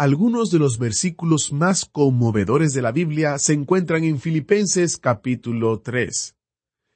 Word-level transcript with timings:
Algunos 0.00 0.50
de 0.50 0.58
los 0.58 0.78
versículos 0.78 1.52
más 1.52 1.84
conmovedores 1.84 2.72
de 2.72 2.80
la 2.80 2.90
Biblia 2.90 3.38
se 3.38 3.52
encuentran 3.52 4.02
en 4.02 4.18
Filipenses 4.18 4.96
capítulo 4.96 5.80
3. 5.80 6.36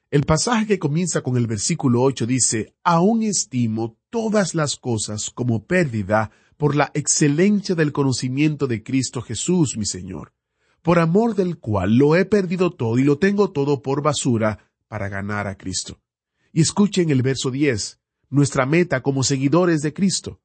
El 0.09 0.23
pasaje 0.23 0.65
que 0.65 0.79
comienza 0.79 1.21
con 1.21 1.37
el 1.37 1.45
versículo 1.45 2.01
8 2.01 2.25
dice, 2.25 2.73
Aún 2.83 3.21
estimo 3.21 3.95
todas 4.09 4.55
las 4.55 4.75
cosas 4.75 5.29
como 5.29 5.67
pérdida 5.67 6.31
por 6.57 6.75
la 6.75 6.89
excelencia 6.95 7.75
del 7.75 7.91
conocimiento 7.91 8.65
de 8.65 8.81
Cristo 8.81 9.21
Jesús, 9.21 9.77
mi 9.77 9.85
Señor, 9.85 10.33
por 10.81 10.97
amor 10.97 11.35
del 11.35 11.59
cual 11.59 11.97
lo 11.97 12.15
he 12.15 12.25
perdido 12.25 12.71
todo 12.71 12.97
y 12.97 13.03
lo 13.03 13.19
tengo 13.19 13.51
todo 13.51 13.83
por 13.83 14.01
basura 14.01 14.71
para 14.87 15.09
ganar 15.09 15.45
a 15.45 15.59
Cristo. 15.59 16.01
Y 16.51 16.61
escuchen 16.61 17.11
el 17.11 17.21
verso 17.21 17.51
10, 17.51 17.99
nuestra 18.31 18.65
meta 18.65 19.03
como 19.03 19.21
seguidores 19.21 19.83
de 19.83 19.93
Cristo, 19.93 20.41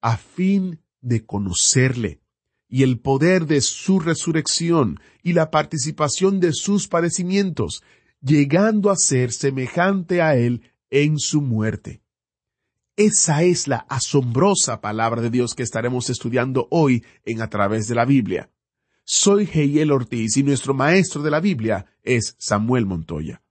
a 0.00 0.16
fin 0.16 0.80
de 1.00 1.24
conocerle 1.24 2.20
y 2.68 2.84
el 2.84 3.00
poder 3.00 3.46
de 3.46 3.60
su 3.60 3.98
resurrección 3.98 5.00
y 5.22 5.32
la 5.32 5.50
participación 5.50 6.40
de 6.40 6.52
sus 6.52 6.86
padecimientos, 6.86 7.82
llegando 8.22 8.90
a 8.90 8.96
ser 8.96 9.32
semejante 9.32 10.22
a 10.22 10.36
él 10.36 10.62
en 10.90 11.18
su 11.18 11.42
muerte. 11.42 12.00
Esa 12.96 13.42
es 13.42 13.66
la 13.66 13.86
asombrosa 13.88 14.80
palabra 14.80 15.20
de 15.22 15.30
Dios 15.30 15.54
que 15.54 15.62
estaremos 15.62 16.10
estudiando 16.10 16.68
hoy 16.70 17.04
en 17.24 17.42
a 17.42 17.48
través 17.48 17.88
de 17.88 17.94
la 17.94 18.04
Biblia. 18.04 18.50
Soy 19.04 19.48
Heiel 19.52 19.90
Ortiz 19.90 20.36
y 20.36 20.42
nuestro 20.42 20.74
maestro 20.74 21.22
de 21.22 21.30
la 21.30 21.40
Biblia 21.40 21.86
es 22.02 22.36
Samuel 22.38 22.86
Montoya. 22.86 23.42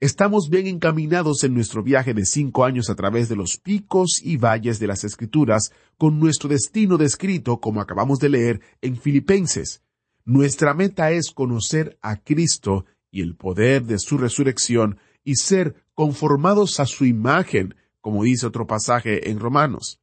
Estamos 0.00 0.48
bien 0.48 0.68
encaminados 0.68 1.42
en 1.42 1.54
nuestro 1.54 1.82
viaje 1.82 2.14
de 2.14 2.24
cinco 2.24 2.64
años 2.64 2.88
a 2.88 2.94
través 2.94 3.28
de 3.28 3.34
los 3.34 3.56
picos 3.56 4.20
y 4.22 4.36
valles 4.36 4.78
de 4.78 4.86
las 4.86 5.02
Escrituras, 5.02 5.72
con 5.96 6.20
nuestro 6.20 6.48
destino 6.48 6.98
descrito, 6.98 7.58
como 7.58 7.80
acabamos 7.80 8.20
de 8.20 8.28
leer, 8.28 8.60
en 8.80 8.96
Filipenses. 8.96 9.82
Nuestra 10.24 10.72
meta 10.72 11.10
es 11.10 11.32
conocer 11.32 11.98
a 12.00 12.22
Cristo 12.22 12.86
y 13.10 13.22
el 13.22 13.34
poder 13.34 13.86
de 13.86 13.98
su 13.98 14.18
resurrección 14.18 14.98
y 15.24 15.34
ser 15.34 15.74
conformados 15.94 16.78
a 16.78 16.86
su 16.86 17.04
imagen, 17.04 17.74
como 18.00 18.22
dice 18.22 18.46
otro 18.46 18.68
pasaje 18.68 19.30
en 19.30 19.40
Romanos. 19.40 20.00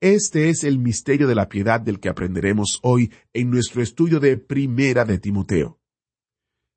Este 0.00 0.48
es 0.48 0.64
el 0.64 0.80
misterio 0.80 1.28
de 1.28 1.36
la 1.36 1.48
piedad 1.48 1.80
del 1.80 2.00
que 2.00 2.08
aprenderemos 2.08 2.80
hoy 2.82 3.12
en 3.32 3.48
nuestro 3.48 3.80
estudio 3.80 4.18
de 4.18 4.38
Primera 4.38 5.04
de 5.04 5.18
Timoteo. 5.18 5.78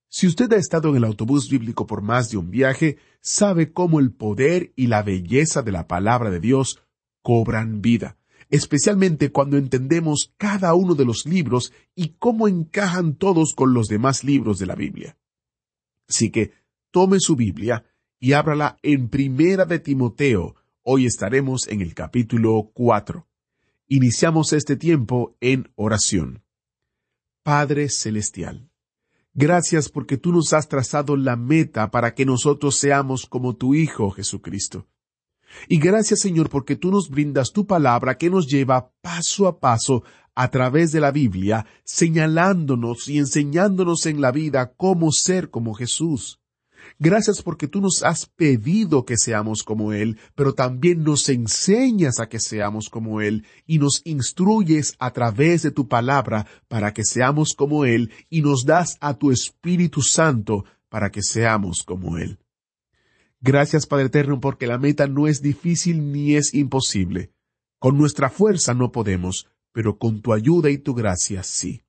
Si 0.09 0.25
usted 0.25 0.52
ha 0.53 0.58
estado 0.58 0.89
en 0.89 0.97
el 0.97 1.03
autobús 1.03 1.50
bíblico 1.50 1.86
por 1.86 2.02
más 2.02 2.30
de 2.30 2.38
un 2.38 2.50
viaje, 2.50 2.97
sabe 3.22 3.73
cómo 3.73 4.00
el 4.00 4.11
poder 4.11 4.72
y 4.75 4.88
la 4.88 5.03
belleza 5.03 5.61
de 5.61 5.72
la 5.72 5.88
palabra 5.88 6.30
de 6.30 6.39
Dios 6.39 6.81
cobran 7.22 7.81
vida, 7.81 8.17
especialmente 8.50 9.31
cuando 9.31 9.58
entendemos 9.58 10.33
cada 10.38 10.73
uno 10.75 10.95
de 10.95 11.03
los 11.03 11.25
libros 11.25 11.73
y 11.94 12.16
cómo 12.19 12.47
encajan 12.47 13.16
todos 13.16 13.53
con 13.53 13.73
los 13.73 13.88
demás 13.88 14.23
libros 14.23 14.59
de 14.59 14.66
la 14.66 14.75
Biblia. 14.75 15.17
Así 16.08 16.31
que 16.31 16.53
tome 16.91 17.19
su 17.19 17.35
Biblia 17.35 17.84
y 18.19 18.31
ábrala 18.31 18.78
en 18.81 19.09
Primera 19.09 19.66
de 19.66 19.79
Timoteo. 19.79 20.56
Hoy 20.84 21.06
estaremos 21.06 21.67
en 21.67 21.81
el 21.81 21.94
capítulo 21.94 22.72
4. 22.73 23.28
Iniciamos 23.90 24.53
este 24.53 24.78
tiempo 24.78 25.35
en 25.41 25.69
oración. 25.75 26.44
Padre 27.44 27.90
Celestial, 27.90 28.69
Gracias 29.40 29.88
porque 29.88 30.18
tú 30.18 30.31
nos 30.31 30.52
has 30.53 30.68
trazado 30.68 31.16
la 31.16 31.36
meta 31.36 31.92
para 31.92 32.16
que 32.16 32.25
nosotros 32.25 32.80
seamos 32.80 33.28
como 33.28 33.56
tu 33.56 33.75
Hijo 33.75 34.09
Jesucristo. 34.09 34.88
Y 35.68 35.78
gracias 35.78 36.22
Señor 36.22 36.50
porque 36.50 36.75
tú 36.75 36.90
nos 36.90 37.08
brindas 37.12 37.53
tu 37.53 37.68
palabra 37.68 38.18
que 38.18 38.31
nos 38.31 38.47
lleva 38.47 38.92
paso 39.00 39.47
a 39.47 39.59
paso 39.59 40.03
a 40.34 40.50
través 40.50 40.92
de 40.92 41.02
la 41.02 41.12
Biblia, 41.12 41.68
señalándonos 41.84 43.08
y 43.08 43.20
enseñándonos 43.20 44.08
en 44.08 44.22
la 44.22 44.31
vida 44.31 44.74
cómo 44.76 45.12
ser 45.12 45.52
como 45.52 45.76
Jesús. 45.76 46.37
Gracias 47.00 47.42
porque 47.42 47.68
tú 47.68 47.81
nos 47.81 48.03
has 48.03 48.25
pedido 48.25 49.06
que 49.06 49.18
seamos 49.18 49.64
como 49.64 49.94
Él, 49.94 50.18
pero 50.36 50.53
también 50.53 51.03
nos 51.03 51.30
enseñas 51.30 52.20
a 52.20 52.30
que 52.30 52.40
seamos 52.40 52.90
como 52.90 53.22
Él 53.22 53.46
y 53.66 53.80
nos 53.80 54.02
instruyes 54.06 54.96
a 55.00 55.12
través 55.12 55.62
de 55.64 55.72
tu 55.72 55.88
palabra 55.88 56.47
para 56.68 56.94
que 56.94 57.03
seamos 57.03 57.53
como 57.53 57.86
Él 57.86 58.12
y 58.30 58.42
nos 58.42 58.66
das 58.66 58.97
a 59.02 59.14
tu 59.14 59.31
Espíritu 59.31 60.02
Santo 60.02 60.66
para 60.90 61.12
que 61.12 61.22
seamos 61.22 61.84
como 61.84 62.18
Él. 62.18 62.40
Gracias 63.40 63.86
Padre 63.86 64.08
Eterno 64.08 64.40
porque 64.40 64.68
la 64.68 64.78
meta 64.78 65.08
no 65.08 65.28
es 65.28 65.42
difícil 65.42 66.12
ni 66.12 66.36
es 66.36 66.53
imposible. 66.53 67.31
Con 67.80 67.97
nuestra 67.97 68.30
fuerza 68.30 68.74
no 68.74 68.92
podemos, 68.92 69.47
pero 69.72 69.97
con 69.97 70.22
tu 70.22 70.34
ayuda 70.34 70.72
y 70.72 70.80
tu 70.80 70.96
gracia 70.96 71.44
sí. 71.44 71.84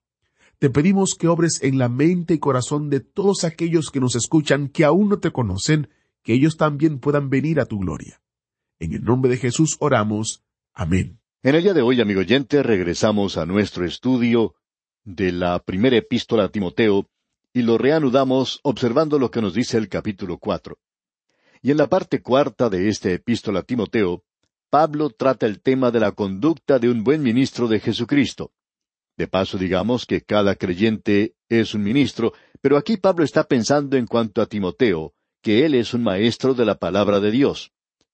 Te 0.58 0.70
pedimos 0.70 1.14
que 1.14 1.28
obres 1.28 1.62
en 1.62 1.78
la 1.78 1.88
mente 1.88 2.34
y 2.34 2.38
corazón 2.40 2.90
de 2.90 2.98
todos 2.98 3.44
aquellos 3.44 3.90
que 3.90 4.00
nos 4.00 4.16
escuchan 4.16 4.68
que 4.68 4.84
aún 4.84 5.08
no 5.08 5.20
te 5.20 5.30
conocen, 5.30 5.88
que 6.24 6.32
ellos 6.34 6.56
también 6.56 6.98
puedan 6.98 7.30
venir 7.30 7.60
a 7.60 7.66
tu 7.66 7.78
gloria. 7.78 8.20
En 8.80 8.92
el 8.92 9.04
nombre 9.04 9.30
de 9.30 9.36
Jesús 9.36 9.76
oramos. 9.78 10.42
Amén. 10.74 11.20
En 11.44 11.54
el 11.54 11.62
día 11.62 11.74
de 11.74 11.82
hoy, 11.82 12.00
amigo 12.00 12.20
oyente, 12.20 12.64
regresamos 12.64 13.36
a 13.36 13.46
nuestro 13.46 13.84
estudio 13.84 14.56
de 15.04 15.30
la 15.30 15.60
primera 15.60 15.96
epístola 15.96 16.44
a 16.44 16.48
Timoteo 16.48 17.08
y 17.52 17.62
lo 17.62 17.78
reanudamos 17.78 18.58
observando 18.64 19.20
lo 19.20 19.30
que 19.30 19.40
nos 19.40 19.54
dice 19.54 19.78
el 19.78 19.88
capítulo 19.88 20.38
cuatro. 20.38 20.78
Y 21.62 21.70
en 21.70 21.76
la 21.76 21.86
parte 21.86 22.20
cuarta 22.20 22.68
de 22.68 22.88
esta 22.88 23.12
epístola 23.12 23.60
a 23.60 23.62
Timoteo, 23.62 24.24
Pablo 24.70 25.10
trata 25.10 25.46
el 25.46 25.60
tema 25.60 25.92
de 25.92 26.00
la 26.00 26.10
conducta 26.12 26.80
de 26.80 26.90
un 26.90 27.04
buen 27.04 27.22
ministro 27.22 27.68
de 27.68 27.78
Jesucristo. 27.78 28.52
De 29.18 29.26
paso 29.26 29.58
digamos 29.58 30.06
que 30.06 30.22
cada 30.22 30.54
creyente 30.54 31.34
es 31.48 31.74
un 31.74 31.82
ministro, 31.82 32.32
pero 32.60 32.76
aquí 32.76 32.96
Pablo 32.96 33.24
está 33.24 33.42
pensando 33.42 33.96
en 33.96 34.06
cuanto 34.06 34.40
a 34.40 34.46
Timoteo, 34.46 35.12
que 35.42 35.66
él 35.66 35.74
es 35.74 35.92
un 35.92 36.04
maestro 36.04 36.54
de 36.54 36.64
la 36.64 36.76
palabra 36.76 37.18
de 37.18 37.32
Dios. 37.32 37.72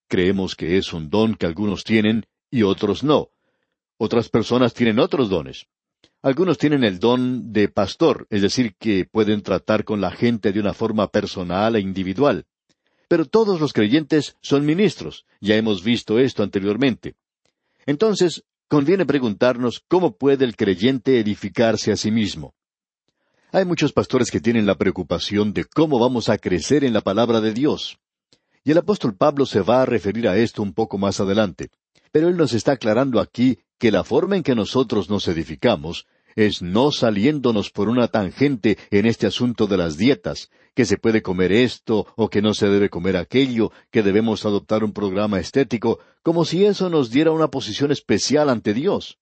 Creemos 0.09 0.57
que 0.57 0.79
es 0.79 0.95
un 0.95 1.11
don 1.11 1.35
que 1.35 1.45
algunos 1.45 1.85
tienen 1.85 2.25
y 2.51 2.63
otros 2.63 3.05
no. 3.05 3.29
Otras 3.99 4.31
personas 4.31 4.73
tienen 4.73 4.99
otros 4.99 5.29
dones. 5.29 5.67
Algunos 6.23 6.57
tienen 6.57 6.85
el 6.85 6.99
don 6.99 7.53
de 7.53 7.69
pastor, 7.69 8.27
es 8.31 8.41
decir, 8.41 8.75
que 8.77 9.05
pueden 9.05 9.43
tratar 9.43 9.85
con 9.85 10.01
la 10.01 10.11
gente 10.11 10.53
de 10.53 10.61
una 10.61 10.73
forma 10.73 11.09
personal 11.09 11.77
e 11.77 11.81
individual. 11.81 12.47
Pero 13.09 13.27
todos 13.27 13.61
los 13.61 13.75
creyentes 13.75 14.39
son 14.41 14.65
ministros, 14.65 15.27
ya 15.43 15.55
hemos 15.57 15.85
visto 15.85 16.19
esto 16.19 16.43
anteriormente. 16.43 17.15
Entonces, 17.85 18.45
conviene 18.75 19.07
preguntarnos 19.07 19.85
cómo 19.87 20.17
puede 20.17 20.45
el 20.45 20.57
creyente 20.57 21.21
edificarse 21.21 21.93
a 21.93 21.97
sí 21.97 22.11
mismo. 22.11 22.55
Hay 23.53 23.65
muchos 23.65 23.93
pastores 23.93 24.33
que 24.33 24.41
tienen 24.41 24.67
la 24.67 24.75
preocupación 24.75 25.53
de 25.53 25.65
cómo 25.65 26.01
vamos 26.01 26.29
a 26.29 26.39
crecer 26.39 26.83
en 26.83 26.93
la 26.93 27.01
palabra 27.01 27.41
de 27.41 27.53
Dios. 27.53 28.01
Y 28.65 28.73
el 28.73 28.79
apóstol 28.79 29.15
Pablo 29.15 29.47
se 29.47 29.61
va 29.61 29.83
a 29.83 29.87
referir 29.87 30.27
a 30.27 30.37
esto 30.39 30.61
un 30.61 30.73
poco 30.73 30.99
más 30.99 31.21
adelante. 31.21 31.69
Pero 32.11 32.27
él 32.27 32.37
nos 32.37 32.53
está 32.53 32.73
aclarando 32.73 33.21
aquí 33.21 33.61
que 33.79 33.93
la 33.93 34.03
forma 34.03 34.35
en 34.35 34.43
que 34.43 34.57
nosotros 34.57 35.09
nos 35.09 35.29
edificamos 35.29 36.09
es 36.37 36.63
no 36.63 36.91
saliéndonos 36.93 37.71
por 37.71 37.89
una 37.89 38.09
tangente 38.09 38.79
en 38.91 39.07
este 39.07 39.27
asunto 39.27 39.67
de 39.67 39.77
las 39.77 39.97
dietas, 39.97 40.51
que 40.75 40.85
se 40.85 40.99
puede 40.99 41.23
comer 41.23 41.53
esto 41.53 42.07
o 42.17 42.29
que 42.29 42.43
no 42.43 42.55
se 42.55 42.69
debe 42.69 42.91
comer 42.91 43.17
aquello, 43.17 43.71
que 43.91 44.03
debemos 44.03 44.45
adoptar 44.45 44.83
un 44.85 44.93
programa 44.93 45.39
estético, 45.39 46.01
como 46.23 46.45
si 46.45 46.65
eso 46.65 46.91
nos 46.91 47.11
diera 47.11 47.31
una 47.31 47.49
posición 47.49 47.93
especial 47.93 48.51
ante 48.51 48.75
Dios. 48.75 49.19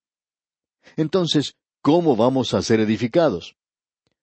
Entonces, 0.96 1.56
¿cómo 1.80 2.16
vamos 2.16 2.54
a 2.54 2.62
ser 2.62 2.80
edificados? 2.80 3.56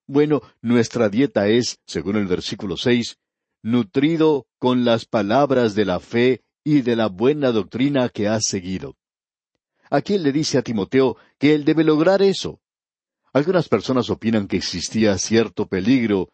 Bueno, 0.08 0.42
nuestra 0.62 1.10
dieta 1.10 1.48
es, 1.48 1.80
según 1.86 2.16
el 2.16 2.26
versículo 2.26 2.78
seis, 2.78 3.18
nutrido 3.62 4.48
con 4.58 4.86
las 4.86 5.06
palabras 5.06 5.76
de 5.76 5.86
la 5.86 6.00
fe 6.00 6.42
y 6.64 6.82
de 6.82 6.96
la 6.96 7.08
buena 7.08 7.52
doctrina 7.52 8.10
que 8.10 8.28
has 8.28 8.46
seguido. 8.46 8.96
Aquí 9.90 10.16
él 10.16 10.24
le 10.24 10.32
dice 10.32 10.58
a 10.58 10.62
Timoteo 10.62 11.18
que 11.38 11.54
él 11.54 11.66
debe 11.66 11.84
lograr 11.84 12.22
eso. 12.22 12.60
Algunas 13.34 13.70
personas 13.70 14.10
opinan 14.10 14.48
que 14.48 14.58
existía 14.58 15.18
cierto 15.18 15.68
peligro 15.68 16.30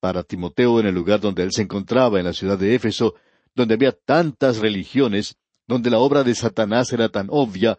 para 0.00 0.22
Timoteo 0.22 0.78
en 0.78 0.86
el 0.86 0.94
lugar 0.94 1.20
donde 1.20 1.42
él 1.42 1.52
se 1.52 1.62
encontraba, 1.62 2.18
en 2.18 2.26
la 2.26 2.32
ciudad 2.32 2.58
de 2.58 2.74
Éfeso, 2.74 3.14
donde 3.54 3.74
había 3.74 3.92
tantas 3.92 4.58
religiones, 4.58 5.36
donde 5.66 5.90
la 5.90 5.98
obra 5.98 6.22
de 6.22 6.34
Satanás 6.34 6.92
era 6.92 7.08
tan 7.08 7.26
obvia, 7.30 7.78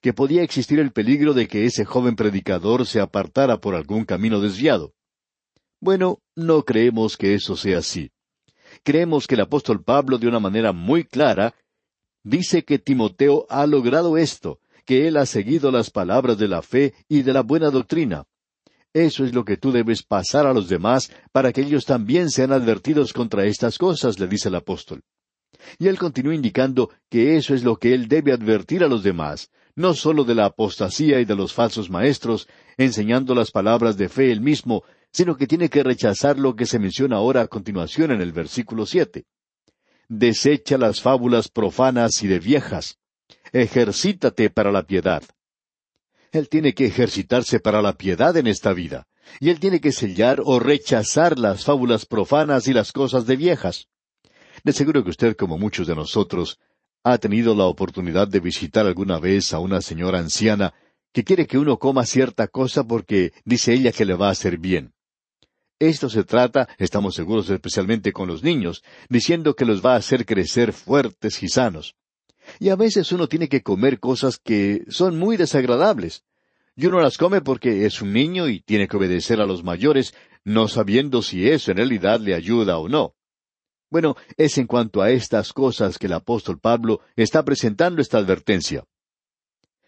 que 0.00 0.12
podía 0.12 0.42
existir 0.42 0.78
el 0.78 0.92
peligro 0.92 1.34
de 1.34 1.48
que 1.48 1.64
ese 1.66 1.84
joven 1.84 2.16
predicador 2.16 2.86
se 2.86 3.00
apartara 3.00 3.60
por 3.60 3.74
algún 3.74 4.04
camino 4.04 4.40
desviado. 4.40 4.94
Bueno, 5.80 6.20
no 6.34 6.64
creemos 6.64 7.16
que 7.16 7.34
eso 7.34 7.56
sea 7.56 7.78
así. 7.78 8.10
Creemos 8.82 9.26
que 9.26 9.34
el 9.34 9.42
apóstol 9.42 9.82
Pablo, 9.82 10.18
de 10.18 10.28
una 10.28 10.40
manera 10.40 10.72
muy 10.72 11.04
clara, 11.04 11.54
dice 12.22 12.64
que 12.64 12.78
Timoteo 12.78 13.46
ha 13.48 13.66
logrado 13.66 14.16
esto, 14.16 14.60
que 14.88 15.06
él 15.06 15.18
ha 15.18 15.26
seguido 15.26 15.70
las 15.70 15.90
palabras 15.90 16.38
de 16.38 16.48
la 16.48 16.62
fe 16.62 16.94
y 17.10 17.20
de 17.20 17.34
la 17.34 17.42
buena 17.42 17.68
doctrina. 17.68 18.24
Eso 18.94 19.22
es 19.26 19.34
lo 19.34 19.44
que 19.44 19.58
tú 19.58 19.70
debes 19.70 20.02
pasar 20.02 20.46
a 20.46 20.54
los 20.54 20.70
demás 20.70 21.12
para 21.30 21.52
que 21.52 21.60
ellos 21.60 21.84
también 21.84 22.30
sean 22.30 22.52
advertidos 22.52 23.12
contra 23.12 23.44
estas 23.44 23.76
cosas, 23.76 24.18
le 24.18 24.26
dice 24.26 24.48
el 24.48 24.54
apóstol. 24.54 25.02
Y 25.78 25.88
él 25.88 25.98
continúa 25.98 26.34
indicando 26.34 26.88
que 27.10 27.36
eso 27.36 27.54
es 27.54 27.64
lo 27.64 27.76
que 27.76 27.92
él 27.92 28.08
debe 28.08 28.32
advertir 28.32 28.82
a 28.82 28.88
los 28.88 29.02
demás, 29.02 29.50
no 29.76 29.92
sólo 29.92 30.24
de 30.24 30.34
la 30.34 30.46
apostasía 30.46 31.20
y 31.20 31.26
de 31.26 31.36
los 31.36 31.52
falsos 31.52 31.90
maestros, 31.90 32.48
enseñando 32.78 33.34
las 33.34 33.50
palabras 33.50 33.98
de 33.98 34.08
fe 34.08 34.32
él 34.32 34.40
mismo, 34.40 34.84
sino 35.12 35.36
que 35.36 35.46
tiene 35.46 35.68
que 35.68 35.82
rechazar 35.82 36.38
lo 36.38 36.56
que 36.56 36.64
se 36.64 36.78
menciona 36.78 37.16
ahora 37.16 37.42
a 37.42 37.48
continuación 37.48 38.10
en 38.10 38.22
el 38.22 38.32
versículo 38.32 38.86
siete. 38.86 39.26
Desecha 40.08 40.78
las 40.78 41.02
fábulas 41.02 41.50
profanas 41.50 42.22
y 42.22 42.26
de 42.26 42.38
viejas. 42.38 42.96
Ejercítate 43.52 44.50
para 44.50 44.72
la 44.72 44.82
piedad. 44.82 45.22
Él 46.32 46.48
tiene 46.48 46.74
que 46.74 46.86
ejercitarse 46.86 47.60
para 47.60 47.80
la 47.80 47.94
piedad 47.94 48.36
en 48.36 48.46
esta 48.46 48.72
vida, 48.72 49.06
y 49.40 49.48
él 49.50 49.60
tiene 49.60 49.80
que 49.80 49.92
sellar 49.92 50.40
o 50.44 50.58
rechazar 50.58 51.38
las 51.38 51.64
fábulas 51.64 52.04
profanas 52.06 52.68
y 52.68 52.72
las 52.72 52.92
cosas 52.92 53.26
de 53.26 53.36
viejas. 53.36 53.88
De 54.64 54.72
seguro 54.72 55.04
que 55.04 55.10
usted, 55.10 55.36
como 55.36 55.56
muchos 55.56 55.86
de 55.86 55.94
nosotros, 55.94 56.58
ha 57.04 57.18
tenido 57.18 57.54
la 57.54 57.64
oportunidad 57.64 58.28
de 58.28 58.40
visitar 58.40 58.86
alguna 58.86 59.18
vez 59.18 59.52
a 59.54 59.60
una 59.60 59.80
señora 59.80 60.18
anciana 60.18 60.74
que 61.12 61.24
quiere 61.24 61.46
que 61.46 61.58
uno 61.58 61.78
coma 61.78 62.04
cierta 62.04 62.48
cosa 62.48 62.84
porque 62.84 63.32
dice 63.44 63.72
ella 63.72 63.92
que 63.92 64.04
le 64.04 64.14
va 64.14 64.28
a 64.28 64.32
hacer 64.32 64.58
bien. 64.58 64.92
Esto 65.78 66.10
se 66.10 66.24
trata, 66.24 66.68
estamos 66.76 67.14
seguros 67.14 67.48
especialmente 67.50 68.12
con 68.12 68.28
los 68.28 68.42
niños, 68.42 68.82
diciendo 69.08 69.54
que 69.54 69.64
los 69.64 69.84
va 69.84 69.94
a 69.94 69.98
hacer 69.98 70.26
crecer 70.26 70.72
fuertes 70.72 71.42
y 71.42 71.48
sanos. 71.48 71.94
Y 72.58 72.68
a 72.70 72.76
veces 72.76 73.12
uno 73.12 73.28
tiene 73.28 73.48
que 73.48 73.62
comer 73.62 74.00
cosas 74.00 74.38
que 74.38 74.84
son 74.88 75.18
muy 75.18 75.36
desagradables. 75.36 76.24
Y 76.76 76.86
uno 76.86 77.00
las 77.00 77.18
come 77.18 77.40
porque 77.40 77.86
es 77.86 78.00
un 78.02 78.12
niño 78.12 78.48
y 78.48 78.60
tiene 78.60 78.88
que 78.88 78.96
obedecer 78.96 79.40
a 79.40 79.46
los 79.46 79.64
mayores, 79.64 80.14
no 80.44 80.68
sabiendo 80.68 81.22
si 81.22 81.48
eso 81.48 81.70
en 81.70 81.78
realidad 81.78 82.20
le 82.20 82.34
ayuda 82.34 82.78
o 82.78 82.88
no. 82.88 83.14
Bueno, 83.90 84.16
es 84.36 84.58
en 84.58 84.66
cuanto 84.66 85.02
a 85.02 85.10
estas 85.10 85.52
cosas 85.52 85.98
que 85.98 86.06
el 86.06 86.12
apóstol 86.12 86.60
Pablo 86.60 87.00
está 87.16 87.44
presentando 87.44 88.00
esta 88.00 88.18
advertencia. 88.18 88.84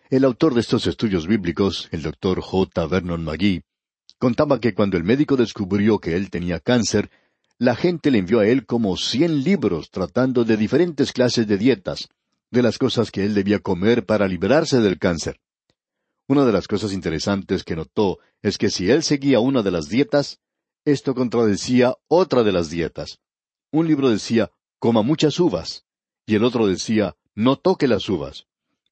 El 0.09 0.25
autor 0.25 0.55
de 0.55 0.61
estos 0.61 0.87
estudios 0.87 1.27
bíblicos, 1.27 1.89
el 1.93 2.03
doctor 2.03 2.41
J. 2.41 2.87
Vernon 2.87 3.23
McGee, 3.23 3.63
Contaba 4.21 4.61
que 4.61 4.75
cuando 4.75 4.99
el 4.99 5.05
médico 5.05 5.35
descubrió 5.35 5.99
que 5.99 6.15
él 6.15 6.29
tenía 6.29 6.61
cáncer, 6.61 7.11
la 7.57 7.75
gente 7.75 8.11
le 8.11 8.19
envió 8.19 8.41
a 8.41 8.47
él 8.47 8.67
como 8.67 8.99
cien 8.99 9.43
libros 9.43 9.91
tratando 9.91 10.45
de 10.45 10.59
diferentes 10.59 11.13
clases 11.13 11.47
de 11.47 11.57
dietas, 11.57 12.11
de 12.51 12.63
las 12.63 12.79
cosas 12.79 13.11
que 13.11 13.25
él 13.25 13.35
debía 13.35 13.61
comer 13.61 14.05
para 14.05 14.27
liberarse 14.27 14.81
del 14.81 14.99
cáncer. 14.99 15.41
Una 16.29 16.45
de 16.45 16.53
las 16.53 16.69
cosas 16.69 16.93
interesantes 16.93 17.65
que 17.65 17.77
notó 17.77 18.19
es 18.43 18.59
que 18.59 18.71
si 18.71 18.91
él 18.91 19.03
seguía 19.03 19.41
una 19.41 19.63
de 19.63 19.71
las 19.71 19.89
dietas, 19.89 20.41
esto 20.85 21.15
contradecía 21.15 21.95
otra 22.09 22.43
de 22.43 22.53
las 22.53 22.71
dietas. 22.71 23.19
Un 23.73 23.87
libro 23.87 24.11
decía, 24.11 24.51
coma 24.79 25.03
muchas 25.03 25.39
uvas, 25.39 25.85
y 26.27 26.35
el 26.35 26.45
otro 26.45 26.67
decía, 26.67 27.17
no 27.35 27.57
toque 27.57 27.89
las 27.89 28.09
uvas. 28.09 28.47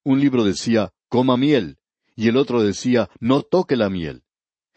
Un 0.05 0.21
libro 0.21 0.45
decía, 0.45 0.93
coma 1.09 1.37
miel, 1.37 1.79
y 2.15 2.29
el 2.29 2.37
otro 2.37 2.63
decía, 2.63 3.09
no 3.21 3.43
toque 3.43 3.77
la 3.77 3.89
miel. 3.89 4.23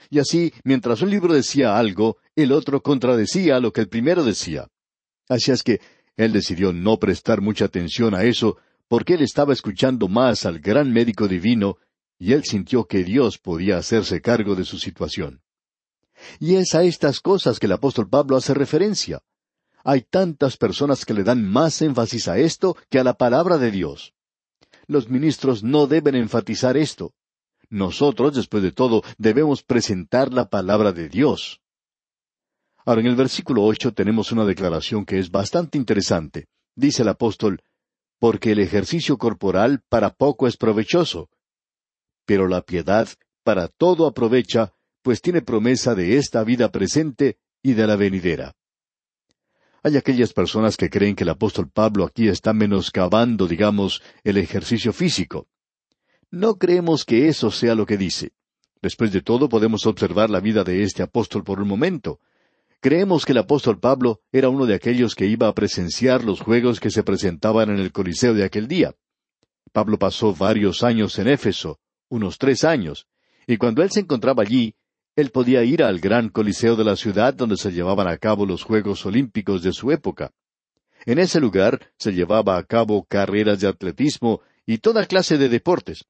Y 0.10 0.20
así, 0.20 0.54
mientras 0.64 1.02
un 1.02 1.10
libro 1.10 1.34
decía 1.34 1.78
algo, 1.78 2.18
el 2.36 2.52
otro 2.52 2.82
contradecía 2.82 3.60
lo 3.60 3.74
que 3.74 3.82
el 3.82 3.90
primero 3.90 4.24
decía. 4.24 4.68
Así 5.28 5.52
es 5.52 5.64
que 5.64 5.80
él 6.18 6.34
decidió 6.34 6.74
no 6.74 7.00
prestar 7.00 7.42
mucha 7.42 7.66
atención 7.66 8.14
a 8.16 8.24
eso, 8.24 8.58
porque 8.92 9.14
él 9.14 9.22
estaba 9.22 9.54
escuchando 9.54 10.10
más 10.10 10.46
al 10.46 10.60
gran 10.60 10.92
médico 10.92 11.30
divino, 11.30 11.78
y 12.20 12.34
él 12.34 12.44
sintió 12.44 12.84
que 12.88 13.06
Dios 13.06 13.38
podía 13.38 13.78
hacerse 13.78 14.20
cargo 14.20 14.54
de 14.54 14.66
su 14.66 14.78
situación. 14.80 15.42
Y 16.42 16.56
es 16.56 16.76
a 16.76 16.84
estas 16.84 17.22
cosas 17.22 17.58
que 17.58 17.68
el 17.68 17.72
apóstol 17.72 18.10
Pablo 18.10 18.36
hace 18.36 18.54
referencia. 18.54 19.22
Hay 19.86 20.02
tantas 20.02 20.58
personas 20.58 21.06
que 21.06 21.14
le 21.14 21.24
dan 21.24 21.42
más 21.42 21.82
énfasis 21.82 22.28
a 22.28 22.38
esto 22.38 22.76
que 22.90 23.00
a 23.00 23.06
la 23.06 23.14
palabra 23.14 23.58
de 23.58 23.72
Dios. 23.72 24.14
Los 24.88 25.08
ministros 25.08 25.64
no 25.64 25.88
deben 25.88 26.16
enfatizar 26.16 26.76
esto. 26.76 27.14
Nosotros, 27.70 28.36
después 28.36 28.62
de 28.62 28.74
todo, 28.74 29.04
debemos 29.18 29.64
presentar 29.64 30.34
la 30.34 30.50
palabra 30.50 30.92
de 30.92 31.08
Dios. 31.08 31.62
Ahora, 32.84 33.00
en 33.00 33.08
el 33.08 33.16
versículo 33.16 33.64
ocho 33.64 33.94
tenemos 33.94 34.34
una 34.34 34.44
declaración 34.44 35.06
que 35.06 35.18
es 35.18 35.32
bastante 35.32 35.78
interesante. 35.78 36.50
Dice 36.76 37.04
el 37.04 37.08
apóstol, 37.08 37.62
porque 38.22 38.52
el 38.52 38.60
ejercicio 38.60 39.18
corporal 39.18 39.82
para 39.90 40.12
poco 40.12 40.46
es 40.46 40.56
provechoso, 40.56 41.32
pero 42.24 42.48
la 42.48 42.62
piedad 42.62 43.10
para 43.44 43.68
todo 43.68 44.06
aprovecha, 44.06 44.74
pues 45.02 45.24
tiene 45.24 45.42
promesa 45.42 45.96
de 45.96 46.18
esta 46.18 46.44
vida 46.44 46.70
presente 46.72 47.40
y 47.64 47.74
de 47.74 47.88
la 47.88 47.96
venidera. 47.96 48.54
Hay 49.82 49.98
aquellas 49.98 50.34
personas 50.34 50.78
que 50.78 50.92
creen 50.92 51.16
que 51.16 51.24
el 51.24 51.32
apóstol 51.32 51.72
Pablo 51.72 52.06
aquí 52.06 52.28
está 52.28 52.54
menoscabando, 52.54 53.48
digamos, 53.48 54.04
el 54.24 54.38
ejercicio 54.38 54.94
físico. 54.94 55.48
No 56.30 56.58
creemos 56.60 57.06
que 57.06 57.28
eso 57.28 57.50
sea 57.50 57.74
lo 57.74 57.88
que 57.88 57.98
dice. 57.98 58.34
Después 58.84 59.12
de 59.12 59.24
todo, 59.24 59.50
podemos 59.50 59.88
observar 59.88 60.30
la 60.30 60.42
vida 60.42 60.64
de 60.64 60.84
este 60.84 61.02
apóstol 61.02 61.44
por 61.44 61.60
un 61.60 61.68
momento. 61.68 62.20
Creemos 62.82 63.26
que 63.26 63.34
el 63.34 63.38
apóstol 63.38 63.80
Pablo 63.80 64.22
era 64.32 64.50
uno 64.50 64.66
de 64.66 64.74
aquellos 64.74 65.14
que 65.14 65.28
iba 65.28 65.48
a 65.48 65.54
presenciar 65.54 66.24
los 66.24 66.42
juegos 66.42 66.80
que 66.80 66.90
se 66.90 67.04
presentaban 67.04 67.70
en 67.70 67.78
el 67.78 67.92
Coliseo 67.92 68.34
de 68.34 68.44
aquel 68.44 68.68
día. 68.68 68.96
Pablo 69.72 70.00
pasó 70.00 70.34
varios 70.34 70.82
años 70.82 71.20
en 71.20 71.28
Éfeso, 71.28 71.80
unos 72.10 72.40
tres 72.40 72.64
años, 72.64 73.06
y 73.46 73.58
cuando 73.58 73.84
él 73.84 73.92
se 73.92 74.00
encontraba 74.00 74.42
allí, 74.42 74.74
él 75.16 75.30
podía 75.30 75.64
ir 75.64 75.84
al 75.84 76.00
gran 76.00 76.30
Coliseo 76.30 76.76
de 76.76 76.84
la 76.84 76.96
ciudad 76.96 77.36
donde 77.36 77.56
se 77.56 77.72
llevaban 77.72 78.08
a 78.08 78.18
cabo 78.18 78.48
los 78.48 78.64
Juegos 78.64 79.06
Olímpicos 79.06 79.62
de 79.62 79.74
su 79.74 79.92
época. 79.92 80.32
En 81.06 81.20
ese 81.20 81.40
lugar 81.40 81.92
se 82.00 82.14
llevaba 82.14 82.58
a 82.58 82.64
cabo 82.64 83.04
carreras 83.04 83.60
de 83.60 83.68
atletismo 83.68 84.42
y 84.66 84.80
toda 84.80 85.06
clase 85.06 85.38
de 85.38 85.50
deportes. 85.50 86.06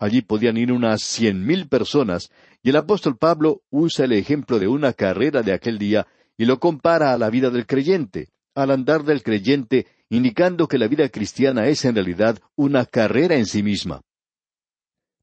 Allí 0.00 0.22
podían 0.22 0.56
ir 0.56 0.72
unas 0.72 1.02
cien 1.02 1.44
mil 1.44 1.68
personas, 1.68 2.30
y 2.62 2.70
el 2.70 2.76
apóstol 2.76 3.18
Pablo 3.18 3.62
usa 3.68 4.06
el 4.06 4.12
ejemplo 4.12 4.58
de 4.58 4.66
una 4.66 4.94
carrera 4.94 5.42
de 5.42 5.52
aquel 5.52 5.78
día 5.78 6.06
y 6.38 6.46
lo 6.46 6.58
compara 6.58 7.12
a 7.12 7.18
la 7.18 7.28
vida 7.28 7.50
del 7.50 7.66
creyente, 7.66 8.30
al 8.54 8.70
andar 8.70 9.04
del 9.04 9.22
creyente, 9.22 9.86
indicando 10.08 10.68
que 10.68 10.78
la 10.78 10.88
vida 10.88 11.10
cristiana 11.10 11.68
es 11.68 11.84
en 11.84 11.96
realidad 11.96 12.38
una 12.56 12.86
carrera 12.86 13.36
en 13.36 13.44
sí 13.44 13.62
misma. 13.62 14.00